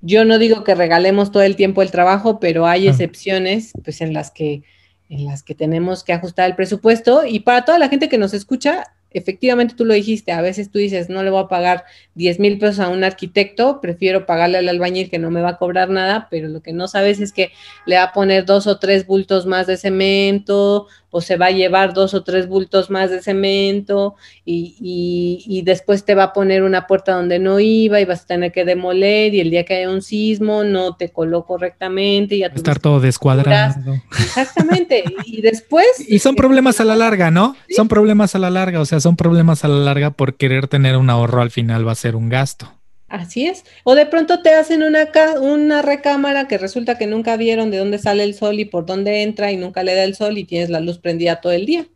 [0.00, 4.12] Yo no digo que regalemos todo el tiempo el trabajo, pero hay excepciones, pues en
[4.12, 4.62] las que
[5.08, 7.24] en las que tenemos que ajustar el presupuesto.
[7.24, 10.78] Y para toda la gente que nos escucha, efectivamente tú lo dijiste, a veces tú
[10.78, 11.84] dices, no le voy a pagar
[12.16, 15.56] 10 mil pesos a un arquitecto, prefiero pagarle al albañil que no me va a
[15.58, 17.52] cobrar nada, pero lo que no sabes es que
[17.84, 21.50] le va a poner dos o tres bultos más de cemento o se va a
[21.50, 26.86] llevar dos o tres bultos más de cemento y, después te va a poner una
[26.86, 29.90] puerta donde no iba y vas a tener que demoler y el día que haya
[29.90, 32.36] un sismo no te coló correctamente.
[32.36, 33.94] Y ya Estar todo descuadrado.
[34.10, 35.04] Exactamente.
[35.24, 35.86] y después...
[36.06, 37.56] Y son problemas a la larga, ¿no?
[37.70, 40.96] Son problemas a la larga, o sea, son problemas a la larga por querer tener
[40.96, 42.72] un ahorro al final va a ser un gasto.
[43.08, 43.64] Así es.
[43.84, 45.08] O de pronto te hacen una,
[45.40, 49.22] una recámara que resulta que nunca vieron de dónde sale el sol y por dónde
[49.22, 51.86] entra y nunca le da el sol y tienes la luz prendida todo el día.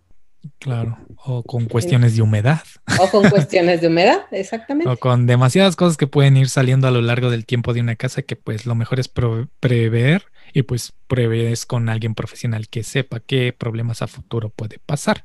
[0.59, 2.63] Claro, o con cuestiones de humedad.
[2.99, 4.91] O con cuestiones de humedad, exactamente.
[4.91, 7.97] o con demasiadas cosas que pueden ir saliendo a lo largo del tiempo de una
[7.97, 13.21] casa que pues lo mejor es prever y pues prevés con alguien profesional que sepa
[13.21, 15.25] qué problemas a futuro puede pasar.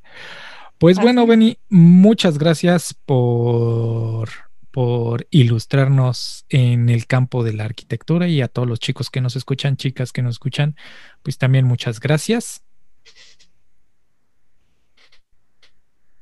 [0.77, 4.29] Pues bueno, Benny, muchas gracias por
[4.75, 9.37] por ilustrarnos en el campo de la arquitectura y a todos los chicos que nos
[9.37, 10.75] escuchan, chicas que nos escuchan,
[11.23, 12.61] pues también muchas gracias.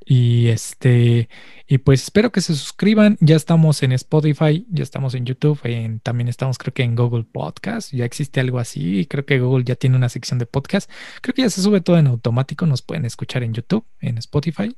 [0.06, 1.30] Y este,
[1.66, 3.18] y pues espero que se suscriban.
[3.22, 5.60] Ya estamos en Spotify, ya estamos en YouTube,
[6.04, 7.92] también estamos creo que en Google Podcast.
[7.92, 9.08] Ya existe algo así.
[9.08, 10.92] Creo que Google ya tiene una sección de podcast.
[11.22, 12.68] Creo que ya se sube todo en automático.
[12.68, 14.76] Nos pueden escuchar en YouTube, en Spotify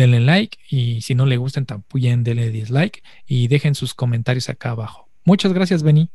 [0.00, 4.70] denle like y si no le gustan también denle dislike y dejen sus comentarios acá
[4.70, 5.08] abajo.
[5.24, 6.10] Muchas gracias, Beni.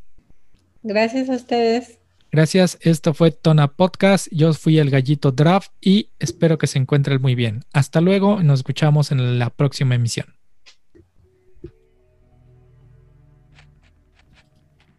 [0.81, 1.99] Gracias a ustedes.
[2.31, 4.27] Gracias, esto fue Tona Podcast.
[4.31, 7.63] Yo fui el gallito Draft y espero que se encuentren muy bien.
[7.71, 10.35] Hasta luego, nos escuchamos en la próxima emisión.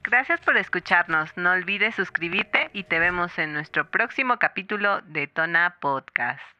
[0.02, 1.36] Gracias por escucharnos.
[1.36, 6.55] No olvides suscribirte y te vemos en nuestro próximo capítulo de Tona Podcast.